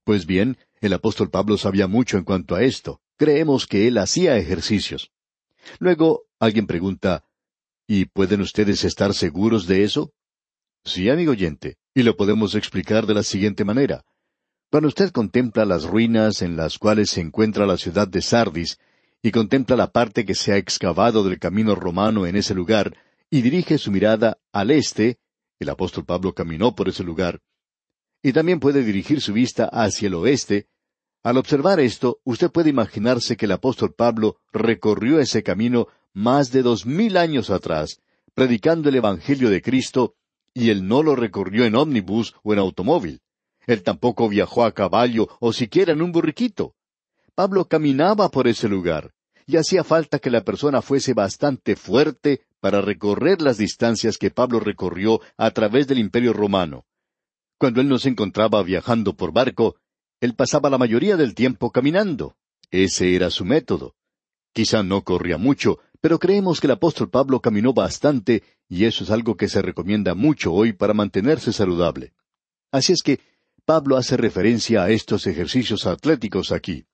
Pues 0.04 0.28
bien, 0.28 0.58
el 0.80 0.94
apóstol 0.94 1.32
Pablo 1.32 1.58
sabía 1.58 1.88
mucho 1.88 2.20
en 2.20 2.24
cuanto 2.24 2.54
a 2.54 2.62
esto. 2.62 3.02
Creemos 3.18 3.66
que 3.66 3.88
él 3.88 3.98
hacía 3.98 4.38
ejercicios. 4.38 5.12
Luego, 5.80 6.26
alguien 6.40 6.68
pregunta, 6.68 7.26
¿y 7.88 8.06
pueden 8.06 8.42
ustedes 8.42 8.84
estar 8.84 9.16
seguros 9.16 9.66
de 9.66 9.84
eso? 9.84 10.14
Sí, 10.86 11.10
amigo 11.10 11.32
oyente, 11.32 11.78
y 11.96 12.04
lo 12.04 12.16
podemos 12.16 12.54
explicar 12.54 13.08
de 13.08 13.16
la 13.16 13.24
siguiente 13.24 13.66
manera. 13.66 14.06
Cuando 14.70 14.90
usted 14.90 15.12
contempla 15.12 15.64
las 15.64 15.86
ruinas 15.86 16.42
en 16.42 16.58
las 16.58 16.78
cuales 16.78 17.12
se 17.12 17.22
encuentra 17.22 17.66
la 17.66 17.78
ciudad 17.78 18.06
de 18.06 18.22
Sardis, 18.22 18.78
y 19.24 19.32
contempla 19.32 19.78
la 19.78 19.92
parte 19.92 20.26
que 20.26 20.36
se 20.36 20.52
ha 20.52 20.58
excavado 20.58 21.24
del 21.24 21.40
camino 21.40 21.74
romano 21.74 22.26
en 22.28 22.36
ese 22.36 22.54
lugar, 22.54 22.98
y 23.30 23.42
dirige 23.42 23.78
su 23.78 23.92
mirada 23.92 24.38
al 24.52 24.72
este, 24.72 25.20
el 25.60 25.70
apóstol 25.70 26.06
Pablo 26.06 26.34
caminó 26.34 26.76
por 26.76 26.90
ese 26.90 27.04
lugar, 27.04 27.40
y 28.22 28.34
también 28.34 28.60
puede 28.60 28.84
dirigir 28.84 29.22
su 29.22 29.32
vista 29.32 29.70
hacia 29.72 30.08
el 30.08 30.16
oeste, 30.16 30.68
al 31.24 31.38
observar 31.38 31.80
esto, 31.80 32.20
usted 32.26 32.52
puede 32.52 32.70
imaginarse 32.70 33.38
que 33.38 33.46
el 33.46 33.54
apóstol 33.54 33.94
Pablo 33.94 34.38
recorrió 34.52 35.20
ese 35.20 35.44
camino 35.44 35.88
más 36.14 36.52
de 36.52 36.62
dos 36.62 36.86
mil 36.86 37.16
años 37.16 37.50
atrás, 37.50 38.02
predicando 38.34 38.90
el 38.90 38.96
Evangelio 38.96 39.50
de 39.50 39.62
Cristo, 39.62 40.16
y 40.54 40.72
él 40.72 40.88
no 40.88 41.04
lo 41.04 41.16
recorrió 41.16 41.64
en 41.64 41.76
ómnibus 41.76 42.36
o 42.44 42.54
en 42.54 42.60
automóvil. 42.60 43.22
Él 43.68 43.84
tampoco 43.84 44.28
viajó 44.30 44.66
a 44.66 44.72
caballo 44.72 45.28
o 45.40 45.54
siquiera 45.54 45.94
en 45.94 46.02
un 46.02 46.12
burriquito. 46.12 46.74
Pablo 47.36 47.66
caminaba 47.66 48.30
por 48.30 48.48
ese 48.48 48.68
lugar, 48.68 49.12
y 49.46 49.58
hacía 49.58 49.84
falta 49.84 50.20
que 50.20 50.32
la 50.32 50.42
persona 50.42 50.82
fuese 50.82 51.14
bastante 51.14 51.76
fuerte 51.76 52.42
para 52.60 52.82
recorrer 52.82 53.42
las 53.42 53.58
distancias 53.58 54.18
que 54.18 54.32
Pablo 54.32 54.60
recorrió 54.60 55.22
a 55.38 55.52
través 55.52 55.88
del 55.88 56.00
imperio 56.00 56.34
romano. 56.34 56.86
Cuando 57.60 57.82
él 57.82 57.90
no 57.90 58.00
se 58.00 58.10
encontraba 58.10 58.64
viajando 58.64 59.16
por 59.16 59.32
barco, 59.32 59.76
él 60.22 60.34
pasaba 60.34 60.70
la 60.70 60.78
mayoría 60.78 61.16
del 61.18 61.36
tiempo 61.36 61.72
caminando. 61.72 62.36
Ese 62.72 63.16
era 63.16 63.30
su 63.30 63.46
método. 63.46 63.96
Quizá 64.54 64.82
no 64.82 65.04
corría 65.04 65.38
mucho, 65.38 65.80
pero 66.02 66.20
creemos 66.20 66.60
que 66.60 66.68
el 66.68 66.72
apóstol 66.72 67.10
Pablo 67.10 67.42
caminó 67.42 67.74
bastante, 67.74 68.44
y 68.68 68.86
eso 68.86 69.04
es 69.04 69.12
algo 69.12 69.36
que 69.36 69.48
se 69.48 69.62
recomienda 69.62 70.16
mucho 70.16 70.54
hoy 70.54 70.74
para 70.74 70.94
mantenerse 70.94 71.54
saludable. 71.54 72.14
Así 72.72 72.94
es 72.94 73.02
que 73.04 73.20
Pablo 73.68 73.98
hace 73.98 74.16
referencia 74.16 74.84
a 74.84 74.92
estos 74.92 75.28
ejercicios 75.28 75.86
atléticos 75.88 76.54
aquí. 76.54 76.86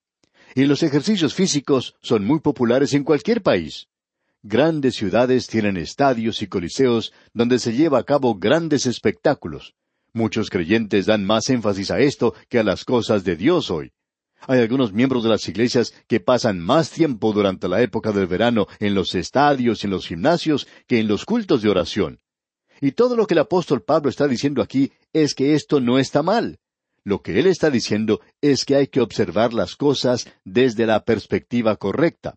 Y 0.55 0.65
los 0.65 0.81
ejercicios 0.81 1.35
físicos 1.35 1.93
son 2.01 2.25
muy 2.25 2.39
populares 2.39 2.95
en 2.95 3.03
cualquier 3.03 3.43
país. 3.43 3.89
Grandes 4.41 4.95
ciudades 4.95 5.45
tienen 5.45 5.77
estadios 5.77 6.41
y 6.41 6.47
coliseos 6.47 7.13
donde 7.31 7.59
se 7.59 7.73
lleva 7.73 7.99
a 7.99 8.03
cabo 8.03 8.33
grandes 8.33 8.87
espectáculos. 8.87 9.75
Muchos 10.13 10.49
creyentes 10.49 11.05
dan 11.05 11.23
más 11.23 11.47
énfasis 11.51 11.91
a 11.91 11.99
esto 11.99 12.33
que 12.49 12.57
a 12.57 12.63
las 12.63 12.85
cosas 12.85 13.23
de 13.23 13.35
Dios 13.35 13.69
hoy. 13.69 13.91
Hay 14.47 14.59
algunos 14.59 14.93
miembros 14.93 15.21
de 15.21 15.29
las 15.29 15.47
iglesias 15.47 15.93
que 16.07 16.21
pasan 16.21 16.59
más 16.59 16.89
tiempo 16.89 17.33
durante 17.33 17.67
la 17.67 17.83
época 17.83 18.11
del 18.11 18.25
verano 18.25 18.65
en 18.79 18.95
los 18.95 19.13
estadios 19.13 19.83
y 19.83 19.85
en 19.85 19.91
los 19.91 20.07
gimnasios 20.07 20.67
que 20.87 20.99
en 20.99 21.07
los 21.07 21.23
cultos 21.23 21.61
de 21.61 21.69
oración. 21.69 22.19
Y 22.81 22.93
todo 22.93 23.15
lo 23.15 23.27
que 23.27 23.35
el 23.35 23.41
apóstol 23.41 23.83
Pablo 23.83 24.09
está 24.09 24.27
diciendo 24.27 24.63
aquí 24.63 24.91
es 25.13 25.35
que 25.35 25.53
esto 25.53 25.79
no 25.79 25.99
está 25.99 26.23
mal. 26.23 26.57
Lo 27.05 27.21
que 27.21 27.37
él 27.39 27.47
está 27.47 27.69
diciendo 27.69 28.21
es 28.41 28.63
que 28.65 28.75
hay 28.75 28.87
que 28.87 29.01
observar 29.01 29.53
las 29.53 29.75
cosas 29.75 30.27
desde 30.45 30.85
la 30.85 31.03
perspectiva 31.03 31.75
correcta. 31.75 32.35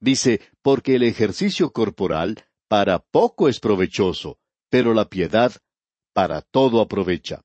Dice, 0.00 0.40
porque 0.62 0.96
el 0.96 1.04
ejercicio 1.04 1.70
corporal 1.70 2.44
para 2.68 2.98
poco 2.98 3.48
es 3.48 3.60
provechoso, 3.60 4.38
pero 4.68 4.92
la 4.92 5.08
piedad 5.08 5.52
para 6.12 6.42
todo 6.42 6.80
aprovecha. 6.80 7.42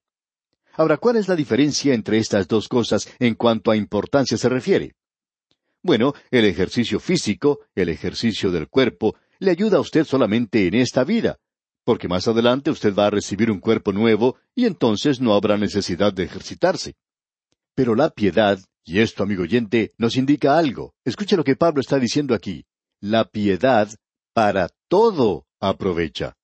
Ahora, 0.74 0.98
¿cuál 0.98 1.18
es 1.18 1.28
la 1.28 1.36
diferencia 1.36 1.94
entre 1.94 2.18
estas 2.18 2.48
dos 2.48 2.68
cosas 2.68 3.08
en 3.20 3.36
cuanto 3.36 3.72
a 3.72 3.76
importancia 3.76 4.38
se 4.38 4.50
refiere? 4.50 4.96
Bueno, 5.84 6.14
el 6.32 6.46
ejercicio 6.46 7.00
físico, 7.00 7.60
el 7.76 7.90
ejercicio 7.90 8.52
del 8.52 8.68
cuerpo, 8.68 9.16
le 9.40 9.52
ayuda 9.52 9.78
a 9.78 9.82
usted 9.82 10.06
solamente 10.06 10.68
en 10.68 10.76
esta 10.76 11.04
vida, 11.04 11.40
porque 11.84 12.08
más 12.08 12.28
adelante 12.28 12.72
usted 12.72 12.94
va 12.94 13.08
a 13.08 13.12
recibir 13.12 13.50
un 13.52 13.60
cuerpo 13.60 13.92
nuevo 13.92 14.38
y 14.56 14.66
entonces 14.66 15.20
no 15.20 15.34
habrá 15.34 15.58
necesidad 15.58 16.14
de 16.14 16.24
ejercitarse. 16.24 16.96
Pero 17.76 17.96
la 17.96 18.10
piedad, 18.10 18.60
y 18.84 19.00
esto, 19.00 19.24
amigo 19.24 19.44
oyente, 19.44 19.94
nos 19.98 20.16
indica 20.16 20.58
algo. 20.58 20.94
Escuche 21.06 21.38
lo 21.38 21.44
que 21.44 21.56
Pablo 21.56 21.82
está 21.82 22.00
diciendo 22.00 22.36
aquí. 22.36 22.66
La 23.00 23.26
piedad 23.26 23.90
para 24.34 24.70
todo 24.88 25.48
aprovecha. 25.60 26.36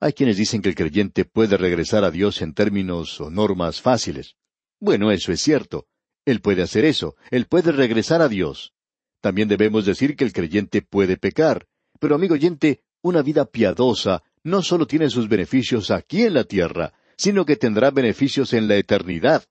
Hay 0.00 0.12
quienes 0.12 0.36
dicen 0.36 0.60
que 0.60 0.68
el 0.68 0.74
creyente 0.74 1.24
puede 1.24 1.56
regresar 1.56 2.04
a 2.04 2.10
Dios 2.10 2.42
en 2.42 2.52
términos 2.52 3.20
o 3.20 3.30
normas 3.30 3.80
fáciles. 3.80 4.36
Bueno, 4.80 5.10
eso 5.10 5.32
es 5.32 5.40
cierto. 5.40 5.86
Él 6.26 6.40
puede 6.40 6.62
hacer 6.62 6.84
eso. 6.84 7.16
Él 7.30 7.46
puede 7.46 7.72
regresar 7.72 8.20
a 8.20 8.28
Dios. 8.28 8.74
También 9.20 9.48
debemos 9.48 9.86
decir 9.86 10.16
que 10.16 10.24
el 10.24 10.32
creyente 10.32 10.82
puede 10.82 11.16
pecar. 11.16 11.66
Pero, 11.98 12.14
amigo 12.14 12.34
oyente, 12.34 12.82
una 13.02 13.22
vida 13.22 13.46
piadosa 13.46 14.22
no 14.46 14.62
solo 14.62 14.86
tiene 14.86 15.10
sus 15.10 15.28
beneficios 15.28 15.90
aquí 15.90 16.22
en 16.22 16.34
la 16.34 16.44
tierra, 16.44 16.92
sino 17.16 17.44
que 17.44 17.56
tendrá 17.56 17.90
beneficios 17.90 18.52
en 18.52 18.68
la 18.68 18.76
eternidad. 18.76 19.42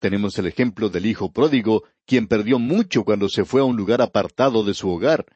Tenemos 0.00 0.36
el 0.38 0.48
ejemplo 0.48 0.88
del 0.88 1.06
hijo 1.06 1.30
pródigo, 1.32 1.84
quien 2.04 2.26
perdió 2.26 2.58
mucho 2.58 3.04
cuando 3.04 3.28
se 3.28 3.44
fue 3.44 3.60
a 3.60 3.64
un 3.64 3.76
lugar 3.76 4.02
apartado 4.02 4.64
de 4.64 4.74
su 4.74 4.90
hogar. 4.90 5.26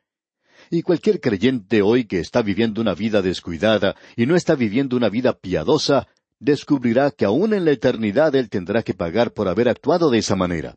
Y 0.71 0.83
cualquier 0.83 1.21
creyente 1.21 1.83
hoy 1.83 2.05
que 2.05 2.19
está 2.19 2.43
viviendo 2.43 2.81
una 2.81 2.95
vida 2.95 3.23
descuidada 3.23 3.95
y 4.17 4.27
no 4.27 4.35
está 4.35 4.57
viviendo 4.57 4.97
una 4.97 5.09
vida 5.09 5.39
piadosa, 5.39 6.09
descubrirá 6.41 7.13
que 7.13 7.25
aún 7.25 7.55
en 7.55 7.65
la 7.65 7.71
eternidad 7.71 8.35
él 8.35 8.51
tendrá 8.51 8.83
que 8.83 8.95
pagar 8.95 9.33
por 9.33 9.47
haber 9.47 9.69
actuado 9.69 10.11
de 10.11 10.19
esa 10.19 10.35
manera. 10.35 10.75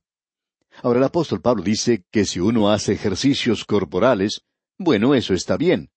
Ahora 0.83 0.99
el 0.99 1.05
apóstol 1.05 1.41
Pablo 1.41 1.63
dice 1.63 2.05
que 2.11 2.25
si 2.25 2.39
uno 2.39 2.71
hace 2.71 2.93
ejercicios 2.93 3.65
corporales, 3.65 4.41
bueno, 4.77 5.15
eso 5.15 5.33
está 5.33 5.57
bien. 5.57 5.89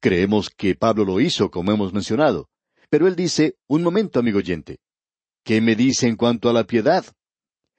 Creemos 0.00 0.48
que 0.48 0.74
Pablo 0.74 1.04
lo 1.04 1.20
hizo, 1.20 1.50
como 1.50 1.72
hemos 1.72 1.92
mencionado. 1.92 2.48
Pero 2.88 3.06
él 3.06 3.16
dice, 3.16 3.56
un 3.68 3.82
momento, 3.82 4.18
amigo 4.18 4.38
oyente. 4.38 4.78
¿Qué 5.44 5.60
me 5.60 5.76
dice 5.76 6.08
en 6.08 6.16
cuanto 6.16 6.48
a 6.48 6.52
la 6.52 6.64
piedad? 6.64 7.04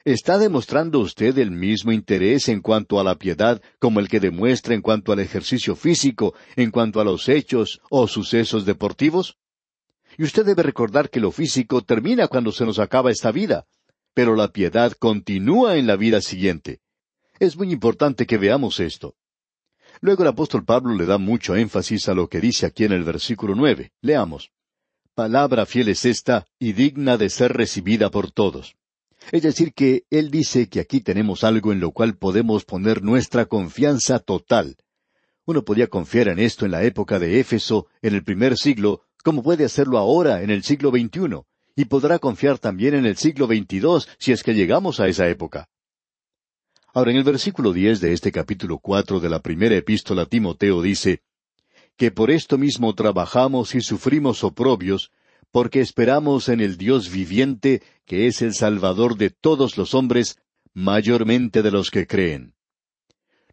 ¿Está 0.04 0.40
demostrando 0.40 1.00
usted 1.00 1.38
el 1.38 1.52
mismo 1.52 1.92
interés 1.92 2.48
en 2.50 2.62
cuanto 2.62 3.00
a 3.00 3.04
la 3.04 3.16
piedad 3.16 3.62
como 3.78 4.00
el 4.00 4.08
que 4.08 4.20
demuestra 4.20 4.74
en 4.74 4.82
cuanto 4.82 5.12
al 5.12 5.20
ejercicio 5.20 5.76
físico, 5.76 6.34
en 6.56 6.72
cuanto 6.72 7.00
a 7.00 7.04
los 7.04 7.30
hechos 7.30 7.82
o 7.90 8.08
sucesos 8.08 8.66
deportivos? 8.66 9.38
Y 10.18 10.24
usted 10.24 10.46
debe 10.46 10.64
recordar 10.64 11.10
que 11.10 11.20
lo 11.20 11.32
físico 11.32 11.82
termina 11.82 12.28
cuando 12.28 12.52
se 12.52 12.66
nos 12.66 12.80
acaba 12.80 13.12
esta 13.12 13.32
vida, 13.32 13.66
pero 14.14 14.36
la 14.36 14.48
piedad 14.48 14.92
continúa 14.94 15.78
en 15.78 15.88
la 15.88 15.96
vida 15.96 16.22
siguiente. 16.22 16.80
Es 17.40 17.56
muy 17.56 17.72
importante 17.72 18.26
que 18.26 18.38
veamos 18.38 18.80
esto. 18.80 19.16
Luego 20.04 20.24
el 20.24 20.30
apóstol 20.30 20.66
Pablo 20.66 20.96
le 20.96 21.06
da 21.06 21.20
mucho 21.20 21.56
énfasis 21.56 22.10
a 22.10 22.16
lo 22.16 22.28
que 22.28 22.42
dice 22.42 22.66
aquí 22.66 22.86
en 22.86 22.92
el 22.92 23.04
versículo 23.04 23.54
nueve. 23.56 23.92
Leamos. 24.02 24.52
Palabra 25.14 25.68
fiel 25.68 25.90
es 25.90 26.06
esta 26.06 26.48
y 26.58 26.74
digna 26.74 27.18
de 27.18 27.30
ser 27.30 27.54
recibida 27.54 28.10
por 28.10 28.32
todos. 28.32 28.76
Es 29.32 29.44
decir, 29.44 29.74
que 29.74 30.06
Él 30.10 30.32
dice 30.32 30.70
que 30.70 30.80
aquí 30.80 31.02
tenemos 31.02 31.44
algo 31.44 31.72
en 31.72 31.80
lo 31.80 31.92
cual 31.92 32.18
podemos 32.18 32.66
poner 32.66 33.04
nuestra 33.04 33.46
confianza 33.46 34.18
total. 34.18 34.78
Uno 35.46 35.64
podía 35.64 35.86
confiar 35.86 36.30
en 36.30 36.40
esto 36.40 36.66
en 36.66 36.72
la 36.72 36.84
época 36.84 37.20
de 37.20 37.40
Éfeso, 37.40 37.86
en 38.02 38.16
el 38.16 38.24
primer 38.24 38.58
siglo, 38.58 39.04
como 39.24 39.44
puede 39.44 39.66
hacerlo 39.66 40.00
ahora, 40.00 40.42
en 40.42 40.50
el 40.50 40.64
siglo 40.64 40.90
XXI, 40.90 41.44
y 41.76 41.86
podrá 41.86 42.18
confiar 42.18 42.58
también 42.58 42.96
en 42.96 43.06
el 43.06 43.18
siglo 43.18 43.46
XXII 43.46 44.12
si 44.18 44.32
es 44.32 44.42
que 44.42 44.56
llegamos 44.56 45.00
a 45.00 45.08
esa 45.08 45.28
época. 45.30 45.70
Ahora, 46.94 47.12
en 47.12 47.18
el 47.18 47.24
versículo 47.24 47.72
diez 47.72 48.02
de 48.02 48.12
este 48.12 48.34
capítulo 48.34 48.78
cuatro 48.78 49.22
de 49.22 49.30
la 49.30 49.40
primera 49.40 49.76
epístola 49.76 50.24
a 50.24 50.26
Timoteo 50.26 50.82
dice, 50.82 51.22
que 51.96 52.12
por 52.12 52.32
esto 52.32 52.58
mismo 52.58 52.94
trabajamos 52.96 53.76
y 53.76 53.82
sufrimos 53.82 54.44
oprobios, 54.44 55.12
porque 55.52 55.80
esperamos 55.80 56.50
en 56.50 56.60
el 56.60 56.78
Dios 56.78 57.10
viviente, 57.10 57.82
que 58.06 58.28
es 58.28 58.42
el 58.42 58.54
Salvador 58.54 59.16
de 59.18 59.30
todos 59.30 59.78
los 59.78 59.94
hombres, 59.94 60.38
mayormente 60.74 61.62
de 61.62 61.72
los 61.72 61.92
que 61.92 62.08
creen. 62.08 62.56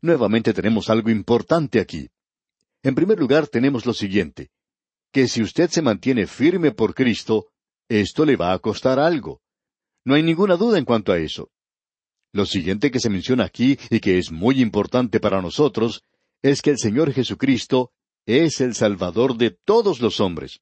Nuevamente 0.01 0.53
tenemos 0.53 0.91
algo 0.91 1.11
importante 1.11 1.79
aquí. 1.79 2.09
En 2.83 2.97
primer 2.97 3.21
lugar 3.21 3.47
tenemos 3.47 3.87
lo 3.87 3.95
siguiente, 3.95 4.51
que 5.13 5.29
si 5.29 5.43
usted 5.43 5.71
se 5.71 5.83
mantiene 5.83 6.27
firme 6.27 6.73
por 6.73 6.93
Cristo, 6.93 7.47
esto 7.89 8.25
le 8.25 8.35
va 8.35 8.53
a 8.53 8.59
costar 8.59 8.99
algo. 8.99 9.43
No 10.05 10.15
hay 10.15 10.25
ninguna 10.25 10.57
duda 10.57 10.79
en 10.79 10.85
cuanto 10.85 11.13
a 11.13 11.19
eso. 11.19 11.51
Lo 12.33 12.45
siguiente 12.45 12.91
que 12.91 13.01
se 13.01 13.11
menciona 13.11 13.45
aquí 13.45 13.79
y 13.91 14.01
que 14.01 14.19
es 14.19 14.31
muy 14.31 14.61
importante 14.61 15.19
para 15.19 15.41
nosotros 15.41 16.03
es 16.43 16.63
que 16.63 16.71
el 16.71 16.79
Señor 16.79 17.13
Jesucristo 17.13 17.93
es 18.27 18.61
el 18.61 18.75
Salvador 18.75 19.37
de 19.37 19.51
todos 19.51 20.01
los 20.01 20.21
hombres. 20.21 20.61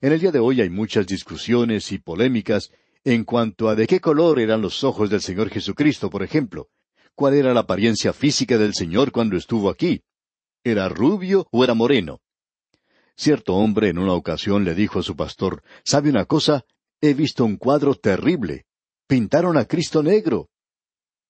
En 0.00 0.12
el 0.12 0.20
día 0.20 0.32
de 0.32 0.40
hoy 0.40 0.60
hay 0.60 0.70
muchas 0.70 1.06
discusiones 1.06 1.92
y 1.92 1.98
polémicas 1.98 2.70
en 3.04 3.24
cuanto 3.24 3.68
a 3.68 3.76
de 3.76 3.86
qué 3.86 4.00
color 4.00 4.40
eran 4.40 4.60
los 4.60 4.82
ojos 4.82 5.08
del 5.08 5.20
Señor 5.20 5.50
Jesucristo, 5.50 6.10
por 6.10 6.24
ejemplo. 6.24 6.68
¿Cuál 7.14 7.34
era 7.34 7.54
la 7.54 7.60
apariencia 7.60 8.12
física 8.12 8.58
del 8.58 8.74
Señor 8.74 9.12
cuando 9.12 9.36
estuvo 9.36 9.70
aquí? 9.70 10.02
¿Era 10.64 10.88
rubio 10.88 11.46
o 11.52 11.62
era 11.62 11.74
moreno? 11.74 12.20
Cierto 13.16 13.54
hombre 13.54 13.88
en 13.88 13.98
una 13.98 14.14
ocasión 14.14 14.64
le 14.64 14.74
dijo 14.74 14.98
a 14.98 15.02
su 15.02 15.14
pastor, 15.14 15.62
¿sabe 15.84 16.10
una 16.10 16.24
cosa? 16.24 16.64
He 17.00 17.14
visto 17.14 17.44
un 17.44 17.56
cuadro 17.56 17.94
terrible. 17.94 18.66
Pintaron 19.06 19.56
a 19.56 19.66
Cristo 19.66 20.02
negro. 20.02 20.48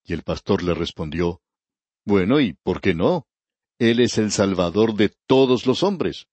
Y 0.05 0.13
el 0.13 0.23
pastor 0.23 0.63
le 0.63 0.75
respondió, 0.75 1.41
Bueno, 2.05 2.41
¿y 2.41 2.55
por 2.55 2.81
qué 2.81 2.95
no? 2.95 3.27
Él 3.79 4.01
es 4.01 4.19
el 4.19 4.31
Salvador 4.31 4.95
de 4.95 5.13
todos 5.27 5.67
los 5.67 5.83
hombres. 5.83 6.27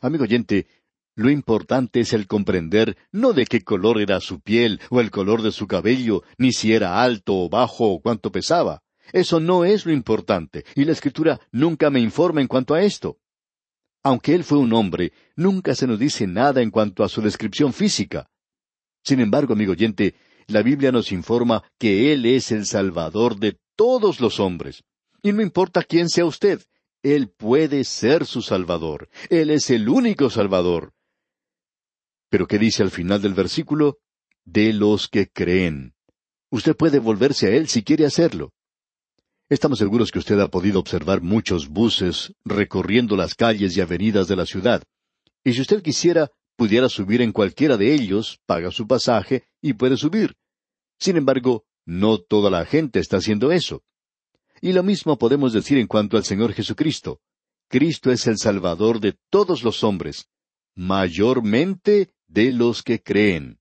Amigo 0.00 0.24
oyente, 0.24 0.66
lo 1.16 1.30
importante 1.30 2.00
es 2.00 2.12
el 2.12 2.26
comprender 2.26 2.96
no 3.12 3.32
de 3.32 3.46
qué 3.46 3.62
color 3.62 4.00
era 4.00 4.20
su 4.20 4.40
piel 4.40 4.80
o 4.90 5.00
el 5.00 5.10
color 5.10 5.42
de 5.42 5.52
su 5.52 5.66
cabello, 5.66 6.22
ni 6.38 6.52
si 6.52 6.72
era 6.72 7.02
alto 7.02 7.36
o 7.36 7.48
bajo 7.48 7.88
o 7.88 8.00
cuánto 8.00 8.32
pesaba. 8.32 8.82
Eso 9.12 9.38
no 9.38 9.64
es 9.64 9.86
lo 9.86 9.92
importante, 9.92 10.64
y 10.74 10.84
la 10.84 10.92
Escritura 10.92 11.40
nunca 11.52 11.90
me 11.90 12.00
informa 12.00 12.40
en 12.40 12.48
cuanto 12.48 12.74
a 12.74 12.82
esto. 12.82 13.18
Aunque 14.02 14.34
él 14.34 14.44
fue 14.44 14.58
un 14.58 14.72
hombre, 14.72 15.12
nunca 15.36 15.74
se 15.74 15.86
nos 15.86 15.98
dice 15.98 16.26
nada 16.26 16.60
en 16.62 16.70
cuanto 16.70 17.04
a 17.04 17.08
su 17.08 17.22
descripción 17.22 17.72
física. 17.72 18.28
Sin 19.02 19.20
embargo, 19.20 19.52
amigo 19.52 19.72
oyente, 19.72 20.14
la 20.46 20.62
Biblia 20.62 20.92
nos 20.92 21.12
informa 21.12 21.62
que 21.78 22.12
Él 22.12 22.26
es 22.26 22.52
el 22.52 22.66
Salvador 22.66 23.38
de 23.38 23.58
todos 23.76 24.20
los 24.20 24.40
hombres. 24.40 24.84
Y 25.22 25.32
no 25.32 25.42
importa 25.42 25.82
quién 25.82 26.08
sea 26.08 26.24
usted, 26.26 26.62
Él 27.02 27.30
puede 27.30 27.84
ser 27.84 28.26
su 28.26 28.42
Salvador. 28.42 29.08
Él 29.30 29.50
es 29.50 29.70
el 29.70 29.88
único 29.88 30.30
Salvador. 30.30 30.92
Pero 32.28 32.46
¿qué 32.46 32.58
dice 32.58 32.82
al 32.82 32.90
final 32.90 33.22
del 33.22 33.34
versículo? 33.34 33.98
De 34.44 34.72
los 34.72 35.08
que 35.08 35.28
creen. 35.28 35.94
Usted 36.50 36.76
puede 36.76 36.98
volverse 36.98 37.46
a 37.46 37.50
Él 37.50 37.68
si 37.68 37.82
quiere 37.82 38.06
hacerlo. 38.06 38.52
Estamos 39.48 39.78
seguros 39.78 40.10
que 40.10 40.18
usted 40.18 40.40
ha 40.40 40.48
podido 40.48 40.80
observar 40.80 41.20
muchos 41.20 41.68
buses 41.68 42.32
recorriendo 42.44 43.16
las 43.16 43.34
calles 43.34 43.76
y 43.76 43.80
avenidas 43.80 44.26
de 44.26 44.36
la 44.36 44.46
ciudad. 44.46 44.82
Y 45.44 45.52
si 45.52 45.60
usted 45.60 45.82
quisiera, 45.82 46.30
pudiera 46.56 46.88
subir 46.88 47.20
en 47.20 47.32
cualquiera 47.32 47.76
de 47.76 47.94
ellos, 47.94 48.40
paga 48.46 48.70
su 48.70 48.86
pasaje 48.86 49.44
y 49.60 49.74
puede 49.74 49.96
subir. 49.96 50.36
Sin 50.98 51.16
embargo, 51.16 51.64
no 51.84 52.18
toda 52.18 52.50
la 52.50 52.64
gente 52.64 53.00
está 53.00 53.18
haciendo 53.18 53.52
eso. 53.52 53.82
Y 54.60 54.72
lo 54.72 54.82
mismo 54.82 55.18
podemos 55.18 55.52
decir 55.52 55.78
en 55.78 55.86
cuanto 55.86 56.16
al 56.16 56.24
Señor 56.24 56.52
Jesucristo. 56.52 57.20
Cristo 57.68 58.10
es 58.10 58.26
el 58.26 58.38
Salvador 58.38 59.00
de 59.00 59.16
todos 59.30 59.62
los 59.62 59.84
hombres, 59.84 60.28
mayormente 60.74 62.14
de 62.26 62.52
los 62.52 62.82
que 62.82 63.02
creen. 63.02 63.58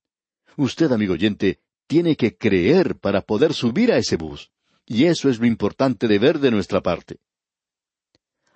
Usted, 0.56 0.92
amigo 0.92 1.14
oyente, 1.14 1.60
tiene 1.88 2.16
que 2.16 2.38
creer 2.38 2.98
para 3.00 3.22
poder 3.22 3.54
subir 3.54 3.92
a 3.92 3.98
ese 3.98 4.18
bus. 4.18 4.52
Y 4.86 5.06
eso 5.06 5.30
es 5.30 5.40
lo 5.40 5.46
importante 5.46 6.08
de 6.08 6.20
ver 6.20 6.40
de 6.40 6.52
nuestra 6.52 6.82
parte. 6.82 7.20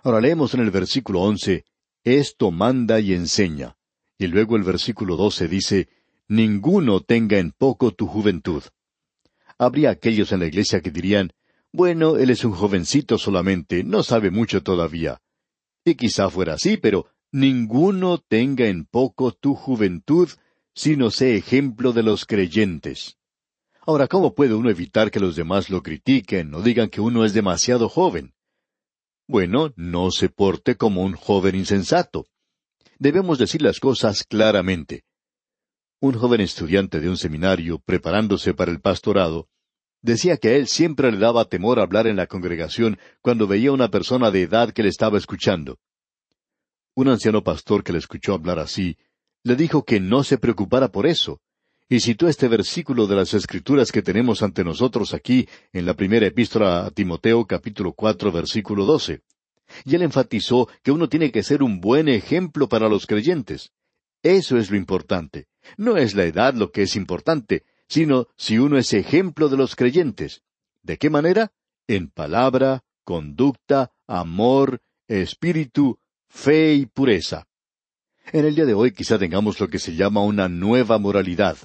Ahora 0.03 0.21
leemos 0.21 0.53
en 0.53 0.61
el 0.61 0.71
versículo 0.71 1.21
once, 1.21 1.65
Esto 2.03 2.51
manda 2.51 2.99
y 2.99 3.13
enseña. 3.13 3.76
Y 4.17 4.27
luego 4.27 4.55
el 4.55 4.63
versículo 4.63 5.15
doce 5.15 5.47
dice, 5.47 5.89
Ninguno 6.27 7.01
tenga 7.01 7.37
en 7.37 7.51
poco 7.51 7.91
tu 7.91 8.07
juventud. 8.07 8.63
Habría 9.57 9.91
aquellos 9.91 10.31
en 10.31 10.39
la 10.39 10.47
iglesia 10.47 10.81
que 10.81 10.91
dirían, 10.91 11.31
Bueno, 11.71 12.17
él 12.17 12.29
es 12.29 12.43
un 12.43 12.51
jovencito 12.51 13.17
solamente, 13.17 13.83
no 13.83 14.03
sabe 14.03 14.31
mucho 14.31 14.63
todavía. 14.63 15.21
Y 15.85 15.95
quizá 15.95 16.29
fuera 16.29 16.55
así, 16.55 16.77
pero 16.77 17.07
ninguno 17.31 18.17
tenga 18.17 18.67
en 18.67 18.85
poco 18.85 19.31
tu 19.31 19.55
juventud, 19.55 20.29
sino 20.73 21.11
sé 21.11 21.35
ejemplo 21.35 21.93
de 21.93 22.03
los 22.03 22.25
creyentes. 22.25 23.17
Ahora, 23.81 24.07
¿cómo 24.07 24.35
puede 24.35 24.53
uno 24.53 24.69
evitar 24.69 25.11
que 25.11 25.19
los 25.19 25.35
demás 25.35 25.69
lo 25.69 25.81
critiquen 25.81 26.53
o 26.53 26.61
digan 26.61 26.89
que 26.89 26.99
uno 26.99 27.23
es 27.23 27.33
demasiado 27.33 27.87
joven? 27.87 28.33
Bueno, 29.27 29.71
no 29.75 30.11
se 30.11 30.29
porte 30.29 30.75
como 30.75 31.03
un 31.03 31.13
joven 31.13 31.55
insensato. 31.55 32.27
Debemos 32.99 33.37
decir 33.37 33.61
las 33.61 33.79
cosas 33.79 34.23
claramente. 34.23 35.03
Un 35.99 36.13
joven 36.13 36.41
estudiante 36.41 36.99
de 36.99 37.09
un 37.09 37.17
seminario, 37.17 37.79
preparándose 37.79 38.55
para 38.55 38.71
el 38.71 38.81
pastorado, 38.81 39.47
decía 40.01 40.37
que 40.37 40.49
a 40.49 40.55
él 40.55 40.67
siempre 40.67 41.11
le 41.11 41.19
daba 41.19 41.45
temor 41.45 41.79
hablar 41.79 42.07
en 42.07 42.15
la 42.15 42.25
congregación 42.25 42.97
cuando 43.21 43.45
veía 43.45 43.71
una 43.71 43.89
persona 43.89 44.31
de 44.31 44.43
edad 44.43 44.71
que 44.71 44.81
le 44.81 44.89
estaba 44.89 45.17
escuchando. 45.19 45.77
Un 46.95 47.09
anciano 47.09 47.43
pastor 47.43 47.83
que 47.83 47.93
le 47.93 47.99
escuchó 47.99 48.33
hablar 48.33 48.57
así, 48.57 48.97
le 49.43 49.55
dijo 49.55 49.85
que 49.85 49.99
no 49.99 50.23
se 50.23 50.39
preocupara 50.39 50.87
por 50.87 51.05
eso, 51.05 51.39
y 51.87 51.99
citó 51.99 52.27
este 52.27 52.47
versículo 52.47 53.05
de 53.05 53.15
las 53.15 53.33
Escrituras 53.35 53.91
que 53.91 54.01
tenemos 54.01 54.41
ante 54.41 54.63
nosotros 54.63 55.13
aquí 55.13 55.47
en 55.71 55.85
la 55.85 55.93
primera 55.93 56.25
epístola 56.25 56.85
a 56.85 56.91
Timoteo 56.91 57.45
capítulo 57.45 57.93
cuatro 57.93 58.31
versículo 58.31 58.85
doce. 58.85 59.21
Y 59.85 59.95
él 59.95 60.01
enfatizó 60.01 60.67
que 60.83 60.91
uno 60.91 61.09
tiene 61.09 61.31
que 61.31 61.43
ser 61.43 61.63
un 61.63 61.79
buen 61.79 62.07
ejemplo 62.07 62.67
para 62.69 62.89
los 62.89 63.05
creyentes. 63.05 63.71
Eso 64.23 64.57
es 64.57 64.71
lo 64.71 64.77
importante. 64.77 65.47
No 65.77 65.97
es 65.97 66.15
la 66.15 66.25
edad 66.25 66.53
lo 66.53 66.71
que 66.71 66.83
es 66.83 66.95
importante, 66.95 67.63
sino 67.87 68.27
si 68.35 68.57
uno 68.57 68.77
es 68.77 68.93
ejemplo 68.93 69.49
de 69.49 69.57
los 69.57 69.75
creyentes. 69.75 70.41
¿De 70.83 70.97
qué 70.97 71.09
manera? 71.09 71.51
En 71.87 72.09
palabra, 72.09 72.83
conducta, 73.03 73.91
amor, 74.07 74.81
espíritu, 75.07 75.99
fe 76.27 76.73
y 76.73 76.85
pureza. 76.85 77.47
En 78.33 78.45
el 78.45 78.55
día 78.55 78.65
de 78.65 78.73
hoy 78.73 78.91
quizá 78.91 79.17
tengamos 79.17 79.59
lo 79.59 79.69
que 79.69 79.79
se 79.79 79.95
llama 79.95 80.21
una 80.21 80.49
nueva 80.49 80.97
moralidad. 80.97 81.57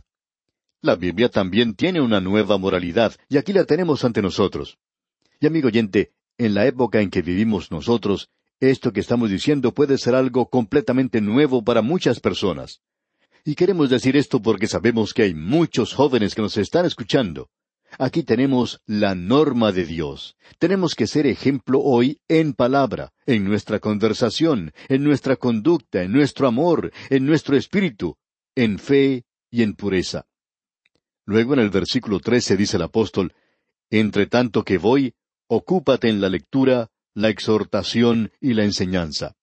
La 0.80 0.94
Biblia 0.96 1.28
también 1.28 1.74
tiene 1.74 2.00
una 2.00 2.20
nueva 2.20 2.58
moralidad, 2.58 3.14
y 3.28 3.36
aquí 3.36 3.52
la 3.52 3.64
tenemos 3.64 4.04
ante 4.04 4.22
nosotros. 4.22 4.78
Y 5.40 5.46
amigo 5.46 5.68
oyente, 5.68 6.12
en 6.38 6.54
la 6.54 6.66
época 6.66 7.00
en 7.00 7.10
que 7.10 7.22
vivimos 7.22 7.70
nosotros, 7.70 8.28
esto 8.60 8.92
que 8.92 9.00
estamos 9.00 9.30
diciendo 9.30 9.72
puede 9.72 9.98
ser 9.98 10.14
algo 10.14 10.48
completamente 10.48 11.20
nuevo 11.20 11.64
para 11.64 11.82
muchas 11.82 12.20
personas. 12.20 12.80
Y 13.44 13.56
queremos 13.56 13.90
decir 13.90 14.16
esto 14.16 14.40
porque 14.40 14.68
sabemos 14.68 15.12
que 15.12 15.22
hay 15.22 15.34
muchos 15.34 15.94
jóvenes 15.94 16.34
que 16.34 16.42
nos 16.42 16.56
están 16.56 16.86
escuchando. 16.86 17.50
Aquí 17.98 18.22
tenemos 18.22 18.80
la 18.86 19.14
norma 19.14 19.72
de 19.72 19.84
Dios. 19.84 20.36
Tenemos 20.58 20.94
que 20.94 21.06
ser 21.06 21.26
ejemplo 21.26 21.80
hoy 21.80 22.20
en 22.28 22.54
palabra, 22.54 23.12
en 23.26 23.44
nuestra 23.44 23.80
conversación, 23.80 24.72
en 24.88 25.04
nuestra 25.04 25.36
conducta, 25.36 26.02
en 26.02 26.12
nuestro 26.12 26.46
amor, 26.46 26.92
en 27.10 27.26
nuestro 27.26 27.56
espíritu, 27.56 28.16
en 28.54 28.78
fe 28.78 29.24
y 29.50 29.62
en 29.62 29.74
pureza. 29.74 30.26
Luego 31.26 31.54
en 31.54 31.60
el 31.60 31.70
versículo 31.70 32.20
trece 32.20 32.56
dice 32.56 32.76
el 32.76 32.82
apóstol, 32.84 33.34
Entre 33.90 34.26
tanto 34.26 34.64
que 34.64 34.78
voy, 34.78 35.14
ocúpate 35.54 36.08
en 36.08 36.22
la 36.22 36.30
lectura, 36.30 36.88
la 37.12 37.28
exhortación 37.28 38.32
y 38.40 38.54
la 38.54 38.64
enseñanza. 38.64 39.36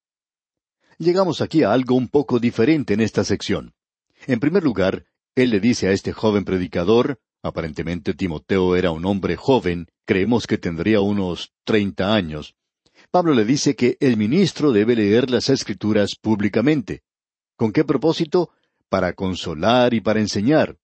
Llegamos 0.97 1.39
aquí 1.39 1.61
a 1.61 1.71
algo 1.71 1.93
un 1.93 2.07
poco 2.07 2.39
diferente 2.39 2.95
en 2.95 2.99
esta 2.99 3.23
sección. 3.23 3.75
En 4.25 4.39
primer 4.39 4.63
lugar, 4.63 5.05
él 5.35 5.51
le 5.51 5.59
dice 5.59 5.87
a 5.87 5.91
este 5.91 6.11
joven 6.11 6.45
predicador, 6.45 7.19
aparentemente 7.43 8.15
Timoteo 8.15 8.75
era 8.75 8.89
un 8.89 9.05
hombre 9.05 9.35
joven, 9.35 9.87
creemos 10.03 10.47
que 10.47 10.57
tendría 10.57 10.99
unos 10.99 11.53
treinta 11.63 12.15
años. 12.15 12.55
Pablo 13.11 13.35
le 13.35 13.45
dice 13.45 13.75
que 13.75 13.95
el 13.99 14.17
ministro 14.17 14.71
debe 14.71 14.95
leer 14.95 15.29
las 15.29 15.47
escrituras 15.49 16.15
públicamente. 16.19 17.03
¿Con 17.55 17.71
qué 17.71 17.83
propósito? 17.83 18.49
Para 18.89 19.13
consolar 19.13 19.93
y 19.93 20.01
para 20.01 20.19
enseñar. 20.19 20.75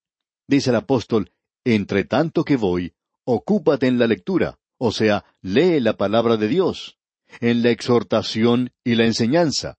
Dice 0.47 0.69
el 0.69 0.75
apóstol, 0.75 1.31
entre 1.63 2.03
tanto 2.03 2.43
que 2.43 2.57
voy, 2.57 2.93
ocúpate 3.23 3.87
en 3.87 3.97
la 3.97 4.05
lectura, 4.05 4.59
o 4.77 4.91
sea, 4.91 5.25
lee 5.41 5.79
la 5.79 5.97
palabra 5.97 6.37
de 6.37 6.47
Dios, 6.47 6.97
en 7.39 7.63
la 7.63 7.69
exhortación 7.69 8.71
y 8.83 8.95
la 8.95 9.05
enseñanza. 9.05 9.77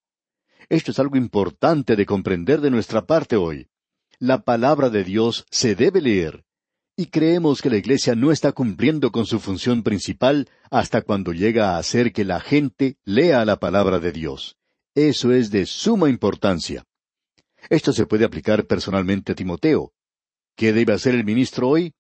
Esto 0.69 0.91
es 0.91 0.99
algo 0.99 1.17
importante 1.17 1.97
de 1.97 2.07
comprender 2.07 2.61
de 2.61 2.71
nuestra 2.71 3.07
parte 3.07 3.37
hoy. 3.37 3.69
La 4.19 4.43
palabra 4.43 4.91
de 4.91 5.05
Dios 5.05 5.47
se 5.51 5.75
debe 5.75 6.01
leer, 6.01 6.45
y 6.97 7.07
creemos 7.07 7.61
que 7.61 7.69
la 7.69 7.77
Iglesia 7.77 8.15
no 8.15 8.33
está 8.33 8.53
cumpliendo 8.53 9.13
con 9.13 9.27
su 9.27 9.39
función 9.39 9.83
principal 9.83 10.49
hasta 10.71 11.03
cuando 11.03 11.33
llega 11.33 11.73
a 11.73 11.79
hacer 11.79 12.13
que 12.13 12.25
la 12.25 12.41
gente 12.41 12.97
lea 13.05 13.45
la 13.45 13.59
palabra 13.59 13.99
de 13.99 14.13
Dios. 14.13 14.57
Eso 14.95 15.33
es 15.33 15.51
de 15.51 15.67
suma 15.67 16.09
importancia. 16.09 16.85
Esto 17.69 17.93
se 17.93 18.07
puede 18.07 18.25
aplicar 18.25 18.67
personalmente 18.67 19.33
a 19.33 19.35
Timoteo. 19.35 19.93
¿Qué 20.57 20.73
debe 20.73 20.95
hacer 20.95 21.15
el 21.15 21.25
ministro 21.25 21.69
hoy? 21.69 21.93